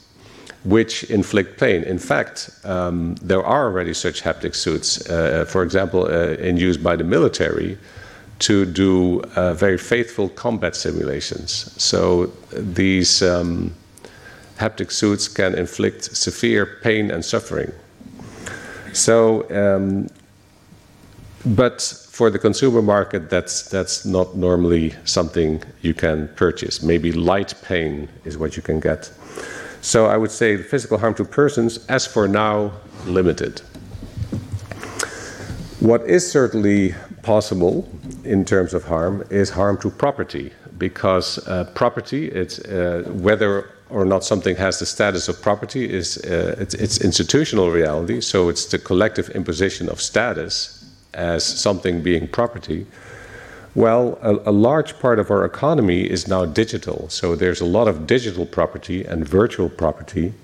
which 0.64 1.04
inflict 1.04 1.58
pain. 1.58 1.82
In 1.84 1.98
fact, 1.98 2.50
um, 2.64 3.14
there 3.22 3.42
are 3.44 3.66
already 3.66 3.94
such 3.94 4.22
haptic 4.22 4.54
suits, 4.54 5.08
uh, 5.08 5.44
for 5.48 5.62
example, 5.62 6.04
uh, 6.04 6.34
in 6.34 6.56
use 6.56 6.76
by 6.76 6.96
the 6.96 7.04
military 7.04 7.78
to 8.38 8.64
do 8.64 9.20
uh, 9.36 9.54
very 9.54 9.78
faithful 9.78 10.28
combat 10.28 10.76
simulations. 10.76 11.74
So 11.82 12.26
these 12.52 13.22
um, 13.22 13.74
haptic 14.58 14.92
suits 14.92 15.28
can 15.28 15.54
inflict 15.54 16.16
severe 16.16 16.66
pain 16.82 17.10
and 17.10 17.24
suffering. 17.24 17.72
So, 18.92 19.46
um, 19.50 20.08
but 21.44 21.80
for 22.10 22.30
the 22.30 22.38
consumer 22.38 22.82
market, 22.82 23.30
that's 23.30 23.68
that's 23.68 24.04
not 24.04 24.36
normally 24.36 24.94
something 25.04 25.62
you 25.82 25.94
can 25.94 26.28
purchase. 26.34 26.82
Maybe 26.82 27.12
light 27.12 27.54
pain 27.62 28.08
is 28.24 28.36
what 28.36 28.56
you 28.56 28.62
can 28.62 28.80
get. 28.80 29.10
So 29.80 30.06
I 30.06 30.16
would 30.16 30.32
say 30.32 30.56
physical 30.56 30.98
harm 30.98 31.14
to 31.14 31.24
persons, 31.24 31.86
as 31.86 32.06
for 32.06 32.26
now, 32.26 32.72
limited. 33.06 33.62
What 35.80 36.02
is 36.08 36.28
certainly 36.28 36.94
possible 37.22 37.88
in 38.24 38.44
terms 38.44 38.74
of 38.74 38.84
harm 38.84 39.24
is 39.30 39.50
harm 39.50 39.78
to 39.78 39.90
property, 39.90 40.52
because 40.76 41.38
uh, 41.46 41.70
property, 41.74 42.26
it's 42.26 42.58
uh, 42.58 43.04
whether 43.06 43.70
or 43.88 44.04
not 44.04 44.24
something 44.24 44.56
has 44.56 44.80
the 44.80 44.86
status 44.86 45.28
of 45.28 45.40
property 45.40 45.88
is 45.88 46.18
uh, 46.24 46.56
it's, 46.58 46.74
it's, 46.74 47.00
institutional 47.00 47.70
reality. 47.70 48.20
So 48.20 48.48
it's 48.48 48.66
the 48.66 48.78
collective 48.78 49.30
imposition 49.30 49.88
of 49.88 50.00
status 50.00 50.84
as 51.14 51.44
something 51.44 52.02
being 52.02 52.26
property. 52.26 52.84
Well, 53.76 54.18
a, 54.20 54.50
a, 54.50 54.52
large 54.52 54.98
part 54.98 55.20
of 55.20 55.30
our 55.30 55.44
economy 55.44 56.02
is 56.02 56.26
now 56.26 56.44
digital. 56.44 57.08
So 57.08 57.36
there's 57.36 57.60
a 57.60 57.64
lot 57.64 57.86
of 57.86 58.06
digital 58.06 58.46
property 58.46 59.04
and 59.04 59.26
virtual 59.26 59.68
property, 59.68 60.34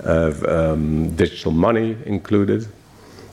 of 0.00 0.44
um, 0.44 1.14
digital 1.16 1.52
money 1.52 1.96
included, 2.04 2.66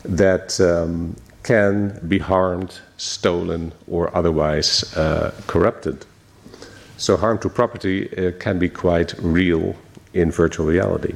that 0.05 0.59
um, 0.59 1.15
can 1.43 1.99
be 2.07 2.19
harmed, 2.19 2.79
stolen, 2.97 3.71
or 3.87 4.15
otherwise 4.15 4.95
uh, 4.95 5.33
corrupted. 5.47 6.05
So, 6.97 7.17
harm 7.17 7.37
to 7.39 7.49
property 7.49 8.09
uh, 8.17 8.31
can 8.39 8.59
be 8.59 8.69
quite 8.69 9.13
real 9.19 9.75
in 10.13 10.31
virtual 10.31 10.65
reality. 10.65 11.15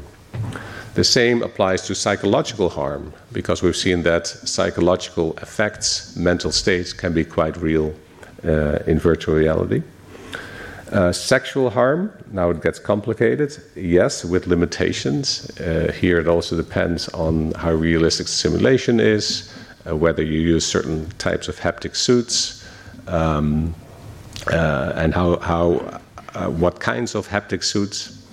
The 0.96 1.04
same 1.04 1.44
applies 1.44 1.86
to 1.88 1.96
psychological 1.96 2.70
harm, 2.70 3.14
because 3.32 3.62
we've 3.62 3.76
seen 3.76 4.04
that 4.04 4.28
psychological 4.28 5.38
effects, 5.42 6.16
mental 6.16 6.52
states, 6.52 6.92
can 6.92 7.14
be 7.14 7.24
quite 7.24 7.56
real 7.58 7.94
uh, 8.44 8.80
in 8.88 9.00
virtual 9.00 9.36
reality. 9.36 9.84
Uh, 10.92 11.12
sexual 11.12 11.70
harm, 11.70 12.12
now 12.32 12.50
it 12.50 12.62
gets 12.62 12.80
complicated, 12.80 13.58
yes, 13.76 14.24
with 14.24 14.48
limitations. 14.48 15.50
Uh, 15.60 15.92
here 15.92 16.18
it 16.20 16.28
also 16.28 16.56
depends 16.56 17.10
on 17.10 17.52
how 17.54 17.72
realistic 17.72 18.28
the 18.28 18.32
simulation 18.32 19.00
is, 19.00 19.54
uh, 19.86 19.96
whether 19.96 20.24
you 20.24 20.40
use 20.40 20.66
certain 20.66 21.10
types 21.18 21.50
of 21.50 21.60
haptic 21.60 21.96
suits. 21.96 22.66
Um, 23.08 23.76
uh, 24.52 24.94
and 24.96 25.14
how, 25.14 25.38
how 25.40 26.00
uh, 26.34 26.48
what 26.48 26.80
kinds 26.80 27.16
of 27.16 27.28
haptic 27.28 27.64
suits 27.64 28.26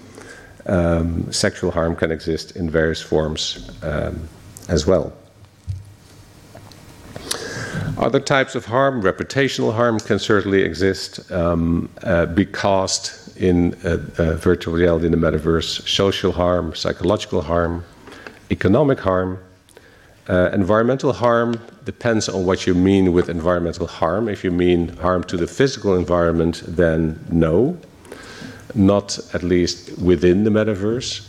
um, 0.66 1.30
sexual 1.32 1.70
harm 1.70 1.96
can 1.96 2.10
exist 2.10 2.56
in 2.56 2.70
various 2.70 3.02
forms 3.02 3.70
um, 3.82 4.28
as 4.68 4.86
well. 4.86 5.12
Other 8.04 8.20
types 8.20 8.54
of 8.54 8.66
harm, 8.66 9.02
reputational 9.02 9.72
harm, 9.72 9.98
can 9.98 10.18
certainly 10.18 10.60
exist, 10.60 11.32
um, 11.32 11.88
uh, 12.02 12.26
be 12.26 12.44
caused 12.44 13.34
in 13.38 13.72
uh, 13.82 13.96
uh, 14.18 14.34
virtual 14.34 14.74
reality 14.74 15.06
in 15.06 15.12
the 15.12 15.16
metaverse. 15.16 15.88
Social 15.88 16.30
harm, 16.30 16.74
psychological 16.74 17.40
harm, 17.40 17.82
economic 18.50 19.00
harm, 19.00 19.38
uh, 20.28 20.50
environmental 20.52 21.14
harm 21.14 21.58
depends 21.86 22.28
on 22.28 22.44
what 22.44 22.66
you 22.66 22.74
mean 22.74 23.14
with 23.14 23.30
environmental 23.30 23.86
harm. 23.86 24.28
If 24.28 24.44
you 24.44 24.50
mean 24.50 24.88
harm 24.98 25.24
to 25.24 25.38
the 25.38 25.46
physical 25.46 25.94
environment, 25.94 26.62
then 26.66 27.24
no, 27.30 27.78
not 28.74 29.18
at 29.32 29.42
least 29.42 29.98
within 29.98 30.44
the 30.44 30.50
metaverse. 30.50 31.26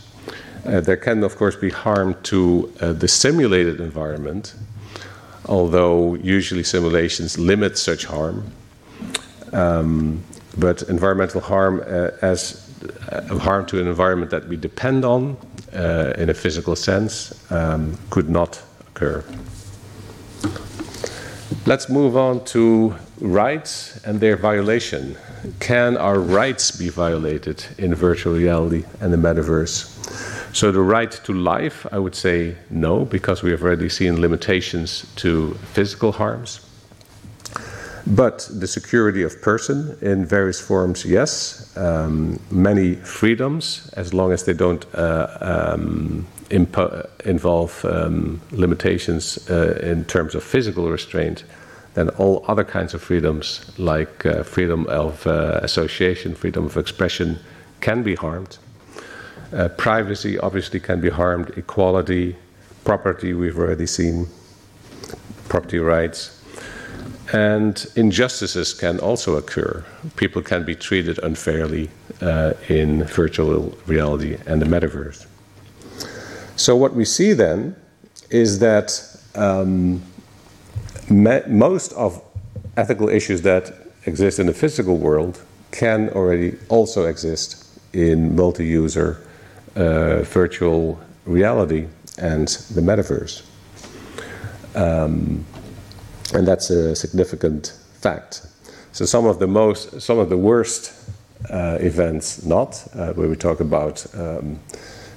There 0.64 0.98
can, 0.98 1.24
of 1.24 1.36
course, 1.36 1.56
be 1.56 1.70
harm 1.70 2.16
to 2.24 2.70
the 2.80 3.08
simulated 3.08 3.80
environment, 3.80 4.54
although 5.46 6.14
usually 6.16 6.62
simulations 6.62 7.38
limit 7.38 7.78
such 7.78 8.04
harm. 8.04 8.50
Um, 9.52 10.22
but 10.58 10.82
environmental 10.82 11.40
harm 11.40 11.82
uh, 11.86 12.10
as 12.22 12.66
uh, 13.10 13.38
harm 13.38 13.66
to 13.66 13.80
an 13.80 13.86
environment 13.86 14.30
that 14.30 14.48
we 14.48 14.56
depend 14.56 15.04
on 15.04 15.36
uh, 15.74 16.12
in 16.18 16.30
a 16.30 16.34
physical 16.34 16.76
sense 16.76 17.32
um, 17.50 17.98
could 18.10 18.28
not 18.28 18.62
occur. 18.88 19.24
Let's 21.66 21.88
move 21.88 22.16
on 22.16 22.44
to 22.46 22.94
rights 23.20 24.00
and 24.04 24.20
their 24.20 24.36
violation. 24.36 25.16
Can 25.60 25.96
our 25.96 26.18
rights 26.18 26.70
be 26.70 26.88
violated 26.88 27.64
in 27.78 27.94
virtual 27.94 28.34
reality 28.34 28.84
and 29.00 29.12
the 29.12 29.16
metaverse? 29.16 30.35
So, 30.56 30.72
the 30.72 30.80
right 30.80 31.10
to 31.24 31.34
life, 31.34 31.86
I 31.92 31.98
would 31.98 32.14
say 32.14 32.56
no, 32.70 33.04
because 33.04 33.42
we 33.42 33.50
have 33.50 33.62
already 33.62 33.90
seen 33.90 34.22
limitations 34.22 35.04
to 35.16 35.52
physical 35.74 36.12
harms. 36.12 36.60
But 38.06 38.48
the 38.50 38.66
security 38.66 39.22
of 39.22 39.42
person 39.42 39.98
in 40.00 40.24
various 40.24 40.58
forms, 40.58 41.04
yes. 41.04 41.76
Um, 41.76 42.40
many 42.50 42.94
freedoms, 42.94 43.90
as 43.98 44.14
long 44.14 44.32
as 44.32 44.44
they 44.44 44.54
don't 44.54 44.86
uh, 44.94 45.26
um, 45.42 46.26
involve 46.48 47.84
um, 47.84 48.40
limitations 48.50 49.50
uh, 49.50 49.78
in 49.82 50.06
terms 50.06 50.34
of 50.34 50.42
physical 50.42 50.90
restraint, 50.90 51.44
then 51.92 52.08
all 52.16 52.42
other 52.48 52.64
kinds 52.64 52.94
of 52.94 53.02
freedoms, 53.02 53.60
like 53.76 54.24
uh, 54.24 54.42
freedom 54.42 54.86
of 54.86 55.26
uh, 55.26 55.60
association, 55.62 56.34
freedom 56.34 56.64
of 56.64 56.78
expression, 56.78 57.38
can 57.82 58.02
be 58.02 58.14
harmed. 58.14 58.56
Uh, 59.52 59.68
privacy 59.68 60.38
obviously 60.38 60.80
can 60.80 61.00
be 61.00 61.08
harmed, 61.08 61.50
equality, 61.56 62.36
property, 62.84 63.32
we've 63.32 63.58
already 63.58 63.86
seen, 63.86 64.26
property 65.48 65.78
rights. 65.78 66.32
And 67.32 67.84
injustices 67.96 68.72
can 68.74 68.98
also 69.00 69.36
occur. 69.36 69.84
People 70.16 70.42
can 70.42 70.64
be 70.64 70.74
treated 70.74 71.18
unfairly 71.22 71.90
uh, 72.20 72.54
in 72.68 73.04
virtual 73.04 73.76
reality 73.86 74.38
and 74.46 74.62
the 74.62 74.66
metaverse. 74.66 75.26
So, 76.56 76.76
what 76.76 76.94
we 76.94 77.04
see 77.04 77.32
then 77.32 77.76
is 78.30 78.60
that 78.60 79.16
um, 79.34 80.02
most 81.08 81.92
of 81.92 82.22
ethical 82.76 83.08
issues 83.08 83.42
that 83.42 83.72
exist 84.06 84.38
in 84.38 84.46
the 84.46 84.54
physical 84.54 84.96
world 84.96 85.40
can 85.70 86.08
already 86.10 86.56
also 86.68 87.06
exist 87.06 87.66
in 87.92 88.36
multi 88.36 88.64
user 88.64 89.20
uh, 89.76 90.22
virtual 90.22 90.98
reality 91.26 91.86
and 92.18 92.48
the 92.74 92.80
metaverse. 92.80 93.42
Um, 94.74 95.44
and 96.34 96.46
that's 96.46 96.70
a 96.70 96.96
significant 96.96 97.78
fact. 98.00 98.46
So 98.92 99.04
some 99.04 99.26
of 99.26 99.38
the 99.38 99.46
most, 99.46 100.00
some 100.00 100.18
of 100.18 100.28
the 100.28 100.36
worst 100.36 100.92
uh, 101.50 101.78
events, 101.80 102.44
not 102.44 102.82
uh, 102.94 103.12
where 103.12 103.28
we 103.28 103.36
talk 103.36 103.60
about 103.60 104.06
um, 104.14 104.58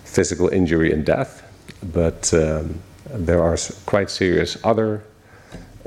physical 0.04 0.50
injury 0.50 0.91
and 0.91 1.06
death, 1.06 1.43
but 1.93 2.34
um, 2.34 2.80
there 3.10 3.41
are 3.41 3.58
quite 3.86 4.10
serious 4.10 4.58
other 4.63 5.04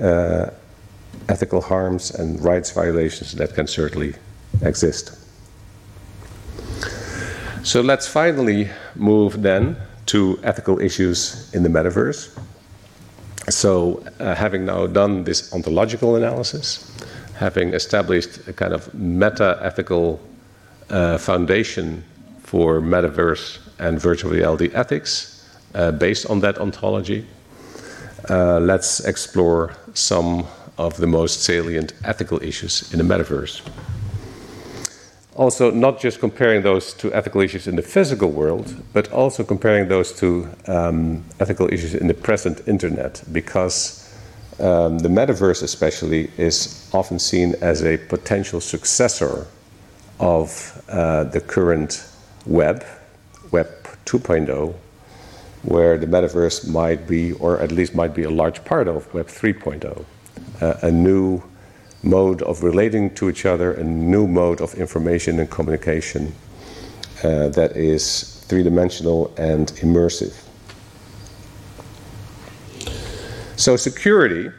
uh, 0.00 0.50
ethical 1.28 1.60
harms 1.60 2.10
and 2.10 2.42
rights 2.42 2.70
violations 2.70 3.32
that 3.32 3.54
can 3.54 3.66
certainly 3.66 4.14
exist. 4.62 5.21
So 7.64 7.80
let's 7.80 8.08
finally 8.08 8.68
move 8.96 9.40
then 9.40 9.76
to 10.06 10.38
ethical 10.42 10.80
issues 10.80 11.48
in 11.54 11.62
the 11.62 11.68
metaverse. 11.68 12.36
So, 13.48 14.02
uh, 14.18 14.34
having 14.34 14.64
now 14.64 14.88
done 14.88 15.22
this 15.22 15.52
ontological 15.52 16.16
analysis, 16.16 16.90
having 17.34 17.72
established 17.72 18.48
a 18.48 18.52
kind 18.52 18.72
of 18.72 18.92
meta 18.94 19.60
ethical 19.62 20.20
uh, 20.90 21.18
foundation 21.18 22.02
for 22.40 22.80
metaverse 22.80 23.58
and 23.78 24.00
virtual 24.00 24.32
reality 24.32 24.70
ethics 24.74 25.48
uh, 25.74 25.92
based 25.92 26.26
on 26.26 26.40
that 26.40 26.58
ontology, 26.58 27.24
uh, 28.28 28.58
let's 28.58 29.00
explore 29.00 29.76
some 29.94 30.44
of 30.78 30.96
the 30.96 31.06
most 31.06 31.42
salient 31.42 31.92
ethical 32.04 32.42
issues 32.42 32.92
in 32.92 32.98
the 32.98 33.04
metaverse. 33.04 33.62
Also, 35.34 35.70
not 35.70 35.98
just 35.98 36.20
comparing 36.20 36.62
those 36.62 36.92
to 36.92 37.12
ethical 37.14 37.40
issues 37.40 37.66
in 37.66 37.76
the 37.76 37.82
physical 37.82 38.30
world, 38.30 38.76
but 38.92 39.10
also 39.12 39.42
comparing 39.42 39.88
those 39.88 40.12
to 40.12 40.46
um, 40.68 41.24
ethical 41.40 41.72
issues 41.72 41.94
in 41.94 42.06
the 42.06 42.14
present 42.14 42.60
internet, 42.68 43.22
because 43.32 44.02
um, 44.60 44.98
the 44.98 45.08
metaverse, 45.08 45.62
especially, 45.62 46.30
is 46.36 46.90
often 46.92 47.18
seen 47.18 47.54
as 47.62 47.82
a 47.82 47.96
potential 47.96 48.60
successor 48.60 49.46
of 50.20 50.82
uh, 50.88 51.24
the 51.24 51.40
current 51.40 52.04
web, 52.44 52.84
Web 53.50 53.70
2.0, 54.04 54.74
where 55.62 55.96
the 55.96 56.06
metaverse 56.06 56.68
might 56.68 57.08
be, 57.08 57.32
or 57.34 57.58
at 57.60 57.72
least 57.72 57.94
might 57.94 58.14
be 58.14 58.24
a 58.24 58.30
large 58.30 58.62
part 58.64 58.86
of 58.86 59.12
Web 59.14 59.28
3.0, 59.28 60.04
uh, 60.60 60.74
a 60.82 60.90
new 60.90 61.42
mode 62.02 62.42
of 62.42 62.62
relating 62.62 63.14
to 63.14 63.28
each 63.28 63.46
other, 63.46 63.72
a 63.72 63.84
new 63.84 64.26
mode 64.26 64.60
of 64.60 64.74
information 64.74 65.38
and 65.38 65.50
communication 65.50 66.34
uh, 67.22 67.48
that 67.48 67.76
is 67.76 68.44
three 68.48 68.62
dimensional 68.62 69.32
and 69.36 69.68
immersive. 69.82 70.34
So, 73.56 73.76
security, 73.76 74.50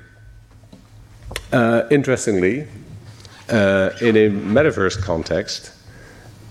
uh, 1.52 1.84
interestingly, 1.92 2.68
uh, 3.50 3.90
in 4.00 4.16
a 4.16 4.30
metaverse 4.30 5.02
context, 5.02 5.72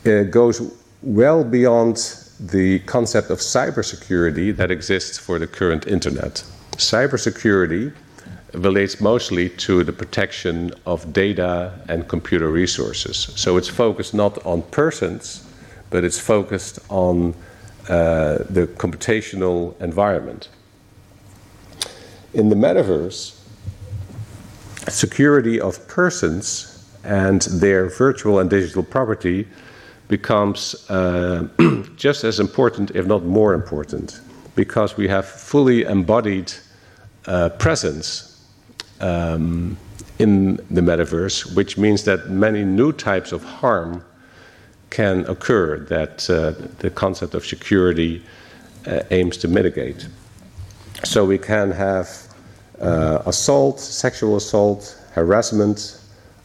uh, 0.04 0.24
goes 0.24 0.60
well 1.02 1.44
beyond 1.44 1.96
the 2.38 2.80
concept 2.80 3.30
of 3.30 3.38
cybersecurity 3.38 4.54
that 4.56 4.70
exists 4.70 5.18
for 5.18 5.38
the 5.38 5.46
current 5.46 5.86
internet. 5.86 6.44
Cybersecurity 6.72 7.92
relates 8.54 9.00
mostly 9.00 9.48
to 9.48 9.82
the 9.84 9.92
protection 9.92 10.72
of 10.86 11.12
data 11.12 11.72
and 11.88 12.06
computer 12.08 12.48
resources. 12.48 13.32
So 13.36 13.56
it's 13.56 13.68
focused 13.68 14.14
not 14.14 14.44
on 14.44 14.62
persons, 14.62 15.46
but 15.90 16.04
it's 16.04 16.18
focused 16.18 16.78
on 16.88 17.34
uh, 17.88 18.38
the 18.50 18.68
computational 18.76 19.80
environment. 19.80 20.48
In 22.34 22.48
the 22.48 22.54
metaverse, 22.56 23.38
security 24.88 25.60
of 25.60 25.86
persons 25.88 26.68
and 27.04 27.42
their 27.42 27.88
virtual 27.88 28.38
and 28.38 28.48
digital 28.48 28.82
property 28.82 29.46
becomes 30.08 30.88
uh, 30.90 31.48
just 31.96 32.24
as 32.24 32.38
important, 32.38 32.90
if 32.94 33.06
not 33.06 33.22
more 33.24 33.54
important, 33.54 34.20
because 34.54 34.96
we 34.96 35.08
have 35.08 35.26
fully 35.26 35.82
embodied 35.84 36.52
uh, 37.26 37.48
presence 37.50 38.31
um, 39.02 39.76
in 40.18 40.56
the 40.70 40.80
metaverse, 40.80 41.54
which 41.54 41.76
means 41.76 42.04
that 42.04 42.30
many 42.30 42.64
new 42.64 42.92
types 42.92 43.32
of 43.32 43.44
harm 43.44 44.04
can 44.90 45.26
occur 45.26 45.78
that 45.78 46.28
uh, 46.30 46.52
the 46.78 46.90
concept 46.90 47.34
of 47.34 47.44
security 47.44 48.22
uh, 48.86 49.02
aims 49.10 49.36
to 49.38 49.48
mitigate. 49.48 50.06
So 51.04 51.24
we 51.24 51.38
can 51.38 51.70
have 51.72 52.08
uh, 52.80 53.22
assault, 53.26 53.80
sexual 53.80 54.36
assault, 54.36 54.98
harassment 55.12 55.98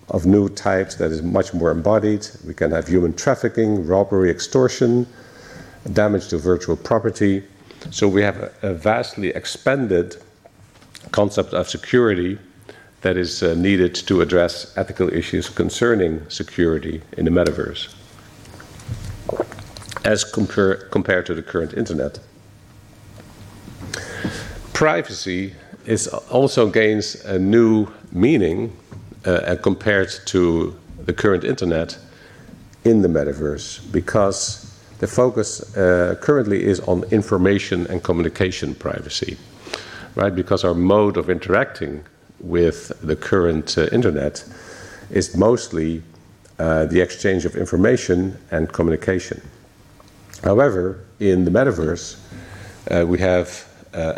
of 0.10 0.26
new 0.26 0.50
types 0.50 0.96
that 0.96 1.12
is 1.12 1.22
much 1.22 1.54
more 1.54 1.72
embodied. 1.72 2.28
We 2.46 2.54
can 2.54 2.72
have 2.72 2.88
human 2.88 3.14
trafficking, 3.14 3.86
robbery, 3.86 4.32
extortion, 4.32 5.06
damage 5.94 6.30
to 6.30 6.38
virtual 6.38 6.78
property. 6.78 7.44
So 7.92 8.08
we 8.08 8.22
have 8.22 8.38
a, 8.38 8.52
a 8.64 8.74
vastly 8.74 9.30
expanded 9.30 10.16
concept 11.12 11.54
of 11.54 11.70
security 11.70 12.40
that 13.02 13.18
is 13.18 13.44
uh, 13.44 13.54
needed 13.56 13.96
to 13.96 14.22
address 14.22 14.74
ethical 14.78 15.12
issues 15.14 15.50
concerning 15.50 16.28
security 16.30 17.02
in 17.18 17.26
the 17.26 17.32
metaverse 17.32 17.94
as 20.08 20.24
compare, 20.24 20.76
compared 20.90 21.26
to 21.26 21.34
the 21.34 21.44
current 21.44 21.74
internet. 21.74 22.20
Privacy 24.74 25.54
is 25.86 26.08
also 26.08 26.70
gains 26.70 27.16
a 27.26 27.38
new 27.38 27.88
meaning 28.12 28.76
uh, 29.26 29.56
compared 29.62 30.10
to 30.26 30.74
the 31.06 31.14
current 31.14 31.44
internet 31.44 31.98
in 32.86 33.02
the 33.02 33.08
metaverse 33.08 33.92
because 33.92 34.64
the 35.00 35.08
focus 35.08 35.76
uh, 35.76 36.16
currently 36.22 36.64
is 36.64 36.80
on 36.82 37.04
information 37.12 37.86
and 37.88 38.02
communication 38.04 38.74
privacy, 38.76 39.38
right? 40.16 40.34
Because 40.34 40.64
our 40.64 40.74
mode 40.74 41.18
of 41.18 41.30
interacting 41.30 42.04
with 42.40 42.92
the 43.02 43.16
current 43.16 43.78
uh, 43.78 43.88
internet 43.92 44.44
is 45.10 45.36
mostly 45.36 46.04
uh, 46.60 46.86
the 46.86 47.02
exchange 47.02 47.46
of 47.46 47.56
information 47.56 48.38
and 48.52 48.72
communication. 48.72 49.42
However, 50.44 51.00
in 51.20 51.46
the 51.46 51.52
metaverse, 51.52 52.18
uh, 52.92 53.06
we 53.06 53.20
have 53.20 53.66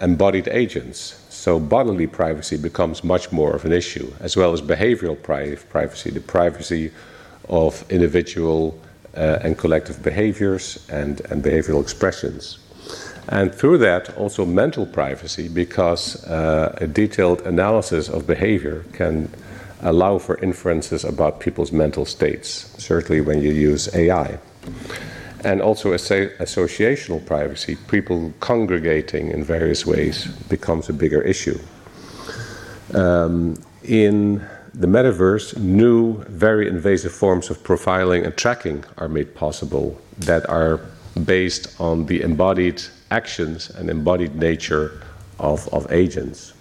embodied 0.02 0.48
agents. 0.50 1.26
So 1.30 1.60
bodily 1.60 2.08
privacy 2.08 2.58
becomes 2.58 3.04
much 3.04 3.32
more 3.32 3.56
of 3.56 3.64
an 3.64 3.72
issue, 3.72 4.12
as 4.20 4.36
well 4.36 4.52
as 4.52 4.62
behavioral 4.62 5.22
pri- 5.22 5.56
privacy, 5.70 6.12
the 6.12 6.20
privacy 6.20 6.92
of 7.48 7.90
individual 7.90 8.78
uh, 9.16 9.40
and 9.42 9.58
collective 9.58 10.04
behaviors 10.04 10.86
and, 10.90 11.22
and 11.32 11.44
behavioral 11.44 11.82
expressions. 11.82 12.60
And 13.32 13.54
through 13.54 13.78
that, 13.80 14.18
also 14.18 14.44
mental 14.46 14.88
privacy, 14.88 15.48
because 15.48 16.26
uh, 16.26 16.76
a 16.82 16.88
detailed 16.88 17.42
analysis 17.42 18.10
of 18.10 18.26
behavior 18.26 18.84
can 18.94 19.30
allow 19.82 20.18
for 20.18 20.38
inferences 20.40 21.04
about 21.04 21.40
people's 21.40 21.72
mental 21.72 22.06
states, 22.06 22.74
certainly 22.78 23.22
when 23.22 23.42
you 23.42 23.52
use 23.52 23.94
AI. 23.96 24.40
And 25.44 25.62
also 25.62 25.94
associational 25.94 27.26
privacy, 27.26 27.78
people 27.88 28.34
congregating 28.40 29.30
in 29.30 29.44
various 29.44 29.86
ways 29.86 30.26
becomes 30.50 30.90
a 30.90 30.94
bigger 30.94 31.22
issue. 31.22 31.60
Um, 32.94 33.56
in 33.84 34.46
the 34.74 34.88
metaverse, 34.88 35.56
new, 35.58 36.24
very 36.24 36.68
invasive 36.68 37.14
forms 37.14 37.50
of 37.50 37.60
profiling 37.64 38.26
and 38.26 38.36
tracking 38.36 38.84
are 38.98 39.08
made 39.08 39.36
possible 39.36 40.00
that 40.18 40.50
are 40.50 40.82
based 41.26 41.80
on 41.80 42.08
the 42.08 42.22
embodied 42.22 42.82
actions 43.12 43.70
and 43.70 43.90
embodied 43.90 44.36
nature 44.36 45.02
of, 45.40 45.68
of 45.74 45.92
agents. 45.92 46.54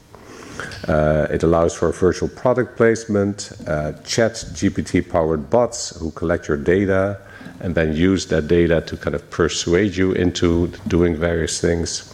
Uh, 0.88 1.26
it 1.30 1.42
allows 1.42 1.74
for 1.74 1.92
virtual 1.92 2.28
product 2.28 2.76
placement, 2.76 3.52
uh, 3.66 3.92
ChatGPT 4.02 5.08
powered 5.08 5.50
bots 5.50 5.96
who 5.98 6.10
collect 6.12 6.48
your 6.48 6.56
data 6.56 7.20
and 7.60 7.74
then 7.74 7.94
use 7.94 8.26
that 8.26 8.48
data 8.48 8.80
to 8.82 8.96
kind 8.96 9.14
of 9.14 9.30
persuade 9.30 9.96
you 9.96 10.12
into 10.12 10.68
doing 10.86 11.16
various 11.16 11.60
things. 11.60 12.12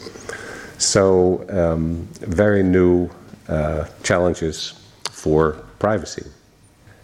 So, 0.79 1.47
um, 1.51 2.09
very 2.21 2.63
new 2.63 3.11
uh, 3.49 3.87
challenges 4.03 4.75
for 5.11 5.53
privacy. 5.79 6.25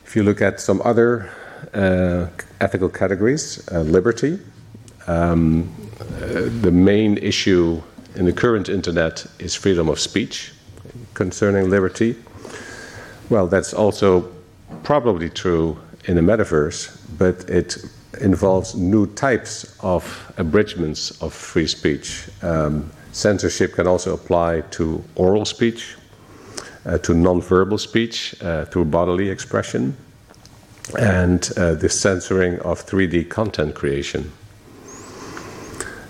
If 0.05 0.17
you 0.17 0.23
look 0.23 0.43
at 0.43 0.61
some 0.61 0.83
other 0.85 1.31
uh, 1.73 2.27
ethical 2.61 2.89
categories, 2.89 3.67
uh, 3.71 3.81
liberty, 3.81 4.39
um, 5.07 5.69
uh, 6.01 6.49
the 6.61 6.71
main 6.73 7.19
issue 7.19 7.83
in 8.17 8.25
the 8.25 8.33
current 8.33 8.69
internet 8.69 9.27
is 9.39 9.55
freedom 9.55 9.89
of 9.89 9.99
speech 9.99 10.53
concerning 11.15 11.71
liberty. 11.71 12.17
Well, 13.29 13.47
that's 13.47 13.73
also 13.73 14.31
probably 14.83 15.31
true 15.31 15.79
in 16.07 16.17
the 16.17 16.23
metaverse, 16.23 16.99
but 17.19 17.49
it 17.49 17.77
involves 18.21 18.75
new 18.75 19.07
types 19.07 19.77
of 19.81 20.33
abridgments 20.37 21.11
of 21.23 21.33
free 21.33 21.67
speech. 21.67 22.29
Um, 22.43 22.91
censorship 23.13 23.75
can 23.75 23.87
also 23.87 24.15
apply 24.15 24.63
to 24.73 25.03
oral 25.15 25.45
speech, 25.45 25.97
uh, 26.85 26.99
to 26.99 27.13
nonverbal 27.13 27.79
speech 27.79 28.35
uh, 28.43 28.65
through 28.67 28.87
bodily 28.87 29.29
expression, 29.29 29.97
and 30.99 31.51
uh, 31.57 31.75
the 31.75 31.89
censoring 31.89 32.59
of 32.61 32.85
3D 32.85 33.29
content 33.29 33.75
creation. 33.75 34.33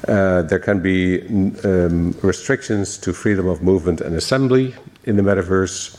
Uh, 0.09 0.43
there 0.43 0.59
can 0.59 0.81
be 0.81 1.21
um, 1.65 2.13
restrictions 2.23 2.97
to 2.99 3.13
freedom 3.13 3.47
of 3.47 3.63
movement 3.63 4.01
and 4.01 4.17
assembly 4.17 4.75
in 5.05 5.17
the 5.17 5.23
metaverse, 5.23 5.99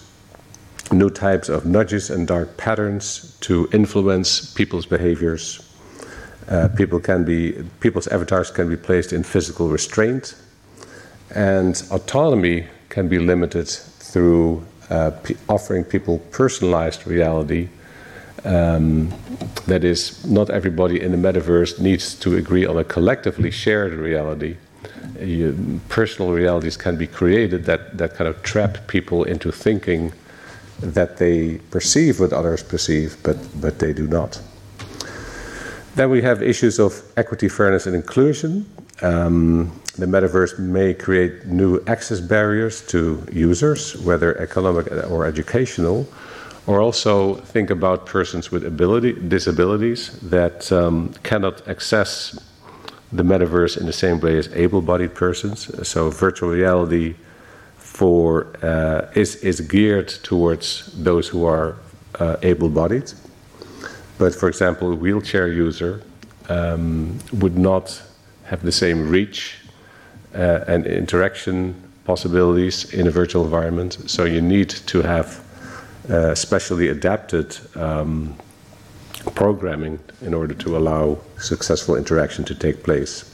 new 0.91 1.10
types 1.10 1.49
of 1.49 1.66
nudges 1.66 2.10
and 2.10 2.28
dark 2.28 2.58
patterns 2.58 3.38
to 3.41 3.70
influence 3.72 4.54
people's 4.54 4.86
behaviors. 4.86 5.68
Uh, 6.49 6.68
people 6.76 6.99
can 6.99 7.24
be 7.24 7.54
people's 7.80 8.08
avatars 8.08 8.49
can 8.49 8.68
be 8.68 8.76
placed 8.76 9.14
in 9.14 9.24
physical 9.24 9.70
restraint, 9.70 10.36
and 11.36 11.84
autonomy 11.91 12.66
can 12.89 13.08
be 13.08 13.20
limited 13.20 13.68
through 13.68 14.66
uh, 14.89 15.12
offering 15.47 15.84
people 15.84 16.20
personalized 16.32 17.08
reality. 17.08 17.70
Um, 18.43 19.13
that 19.67 19.83
is, 19.83 20.25
not 20.25 20.49
everybody 20.49 20.99
in 20.99 21.11
the 21.11 21.17
metaverse 21.17 21.79
needs 21.79 22.15
to 22.15 22.35
agree 22.35 22.65
on 22.65 22.77
a 22.77 22.83
collectively 22.83 23.51
shared 23.51 23.93
reality. 23.93 24.57
You, 25.19 25.79
personal 25.89 26.31
realities 26.31 26.77
can 26.77 26.97
be 26.97 27.07
created 27.07 27.65
that, 27.65 27.97
that 27.97 28.15
kind 28.15 28.27
of 28.27 28.41
trap 28.41 28.87
people 28.87 29.23
into 29.23 29.51
thinking 29.51 30.13
that 30.79 31.17
they 31.17 31.59
perceive 31.69 32.19
what 32.19 32.33
others 32.33 32.63
perceive, 32.63 33.17
but, 33.21 33.37
but 33.61 33.77
they 33.77 33.93
do 33.93 34.07
not. 34.07 34.41
Then 35.95 36.09
we 36.09 36.21
have 36.21 36.41
issues 36.41 36.79
of 36.79 37.03
equity, 37.17 37.49
fairness, 37.49 37.85
and 37.85 37.95
inclusion. 37.95 38.65
Um, 39.01 39.79
the 39.97 40.05
metaverse 40.05 40.57
may 40.57 40.93
create 40.93 41.45
new 41.45 41.83
access 41.85 42.19
barriers 42.19 42.81
to 42.87 43.23
users, 43.31 43.97
whether 44.01 44.37
economic 44.39 44.91
or 45.09 45.25
educational, 45.25 46.07
or 46.72 46.80
also 46.80 47.36
think 47.53 47.69
about 47.69 48.05
persons 48.05 48.49
with 48.49 48.65
ability, 48.65 49.11
disabilities 49.28 50.17
that 50.22 50.72
um, 50.72 51.13
cannot 51.22 51.67
access 51.67 52.39
the 53.11 53.24
metaverse 53.24 53.78
in 53.78 53.86
the 53.86 53.93
same 53.93 54.22
way 54.22 54.38
as 54.38 54.47
able-bodied 54.53 55.13
persons. 55.13 55.69
So 55.86 56.09
virtual 56.09 56.49
reality 56.49 57.15
for 57.76 58.47
uh, 58.63 59.19
is 59.22 59.36
is 59.43 59.59
geared 59.59 60.07
towards 60.24 60.93
those 61.03 61.28
who 61.28 61.43
are 61.45 61.76
uh, 62.19 62.38
able-bodied. 62.41 63.11
But 64.17 64.34
for 64.34 64.47
example, 64.47 64.93
a 64.93 64.95
wheelchair 64.95 65.47
user 65.49 66.01
um, 66.47 67.19
would 67.34 67.57
not 67.57 68.01
have 68.45 68.61
the 68.61 68.72
same 68.72 69.09
reach 69.09 69.57
uh, 70.34 70.72
and 70.74 70.86
interaction 70.86 71.76
possibilities 72.05 72.93
in 72.93 73.07
a 73.07 73.11
virtual 73.11 73.43
environment. 73.43 73.97
So 74.07 74.24
you 74.24 74.41
need 74.41 74.69
to 74.69 75.01
have 75.01 75.51
uh, 76.10 76.36
specially 76.36 76.88
adapted 76.89 77.58
um, 77.76 78.36
programming 79.36 79.99
in 80.22 80.34
order 80.34 80.54
to 80.54 80.78
allow 80.78 81.18
successful 81.38 81.95
interaction 81.95 82.43
to 82.45 82.56
take 82.56 82.84
place. 82.84 83.26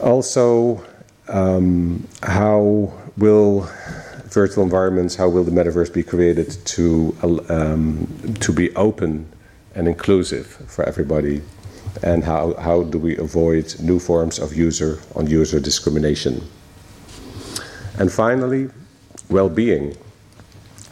Also, 0.00 0.84
um, 1.28 2.06
how 2.22 2.92
will 3.16 3.68
virtual 4.24 4.64
environments, 4.64 5.14
how 5.14 5.28
will 5.28 5.44
the 5.44 5.50
metaverse 5.50 5.92
be 5.92 6.02
created 6.02 6.50
to, 6.66 7.16
um, 7.48 8.06
to 8.40 8.52
be 8.52 8.74
open 8.74 9.26
and 9.74 9.88
inclusive 9.88 10.46
for 10.46 10.84
everybody? 10.84 11.40
And 12.02 12.24
how, 12.24 12.54
how 12.54 12.82
do 12.82 12.98
we 12.98 13.16
avoid 13.16 13.74
new 13.80 13.98
forms 13.98 14.38
of 14.38 14.54
user 14.54 14.98
on 15.14 15.28
user 15.28 15.60
discrimination? 15.60 16.42
And 17.98 18.12
finally, 18.12 18.68
well 19.30 19.48
being. 19.48 19.96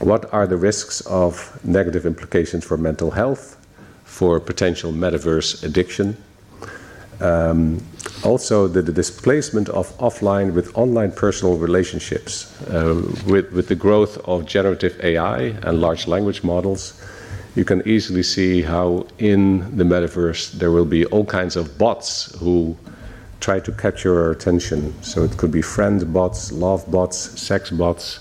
What 0.02 0.34
are 0.34 0.48
the 0.48 0.56
risks 0.56 1.00
of 1.02 1.60
negative 1.64 2.06
implications 2.06 2.64
for 2.64 2.76
mental 2.76 3.12
health, 3.12 3.56
for 4.02 4.40
potential 4.40 4.92
metaverse 4.92 5.62
addiction? 5.62 6.16
Um, 7.20 7.80
also, 8.24 8.66
the, 8.66 8.82
the, 8.82 8.90
displacement 8.90 9.68
of 9.68 9.96
offline 9.98 10.54
with 10.54 10.76
online 10.76 11.12
personal 11.12 11.56
relationships. 11.56 12.60
Uh, 12.68 13.00
with, 13.28 13.52
with 13.52 13.68
the 13.68 13.76
growth 13.76 14.18
of 14.26 14.44
generative 14.44 14.98
AI 15.04 15.54
and 15.62 15.80
large 15.80 16.08
language 16.08 16.42
models, 16.42 17.00
you 17.54 17.64
can 17.64 17.86
easily 17.86 18.24
see 18.24 18.60
how 18.62 19.06
in 19.18 19.76
the 19.76 19.84
metaverse 19.84 20.50
there 20.50 20.72
will 20.72 20.84
be 20.84 21.06
all 21.06 21.24
kinds 21.24 21.54
of 21.54 21.78
bots 21.78 22.36
who 22.40 22.76
try 23.38 23.60
to 23.60 23.70
capture 23.70 24.20
our 24.20 24.32
attention. 24.32 25.00
So 25.04 25.22
it 25.22 25.36
could 25.36 25.52
be 25.52 25.62
friend 25.62 26.12
bots, 26.12 26.50
love 26.50 26.90
bots, 26.90 27.18
sex 27.40 27.70
bots 27.70 28.18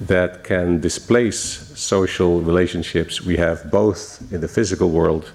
that 0.00 0.44
can 0.44 0.80
displace 0.80 1.38
social 1.78 2.40
relationships 2.40 3.20
we 3.20 3.36
have 3.36 3.70
both 3.70 4.22
in 4.32 4.40
the 4.40 4.48
physical 4.48 4.90
world 4.90 5.30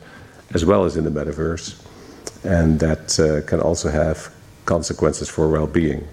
as 0.54 0.66
well 0.66 0.86
as 0.86 0.98
in 0.98 1.04
the 1.04 1.10
metaverse, 1.10 1.76
and 2.44 2.80
that 2.80 3.20
uh, 3.20 3.46
can 3.48 3.60
also 3.60 3.90
have 3.90 4.32
consequences 4.66 5.30
for 5.30 5.50
well 5.50 5.68
being. 5.68 6.08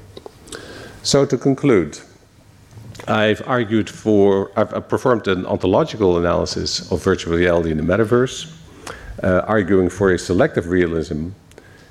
So, 1.02 1.24
to 1.26 1.36
conclude, 1.36 1.98
I've 3.08 3.42
argued 3.46 3.90
for, 3.90 4.50
I've 4.56 4.88
performed 4.88 5.26
an 5.28 5.44
ontological 5.46 6.18
analysis 6.18 6.90
of 6.92 7.02
virtual 7.02 7.36
reality 7.36 7.70
in 7.70 7.76
the 7.76 7.82
metaverse, 7.82 8.52
uh, 9.22 9.42
arguing 9.46 9.88
for 9.88 10.12
a 10.12 10.18
selective 10.18 10.68
realism 10.68 11.30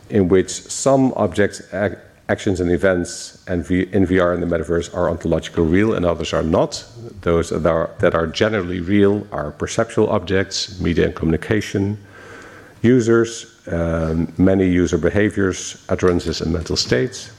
in 0.09 0.28
which 0.28 0.49
some 0.49 1.14
objects 1.16 1.62
act 1.74 1.97
actions 2.34 2.62
and 2.62 2.72
events 2.72 3.44
and 3.48 3.66
v 3.68 3.72
in 3.98 4.04
VR 4.08 4.34
and 4.34 4.42
the 4.44 4.52
metaverse 4.54 4.88
are 4.98 5.08
ontologically 5.14 5.70
real 5.78 5.94
and 5.96 6.04
others 6.06 6.34
are 6.34 6.48
not. 6.58 6.72
Those 7.22 7.50
that 7.50 7.66
are, 7.66 7.90
that 8.00 8.14
are 8.16 8.28
generally 8.28 8.80
real 8.80 9.28
are 9.32 9.52
perceptual 9.52 10.08
objects, 10.18 10.80
media 10.80 11.06
and 11.08 11.16
communication, 11.16 11.98
users, 12.82 13.32
um, 13.68 14.32
many 14.38 14.68
user 14.68 14.98
behaviors, 14.98 15.86
utterances, 15.90 16.42
and 16.42 16.52
mental 16.52 16.78
states, 16.78 17.32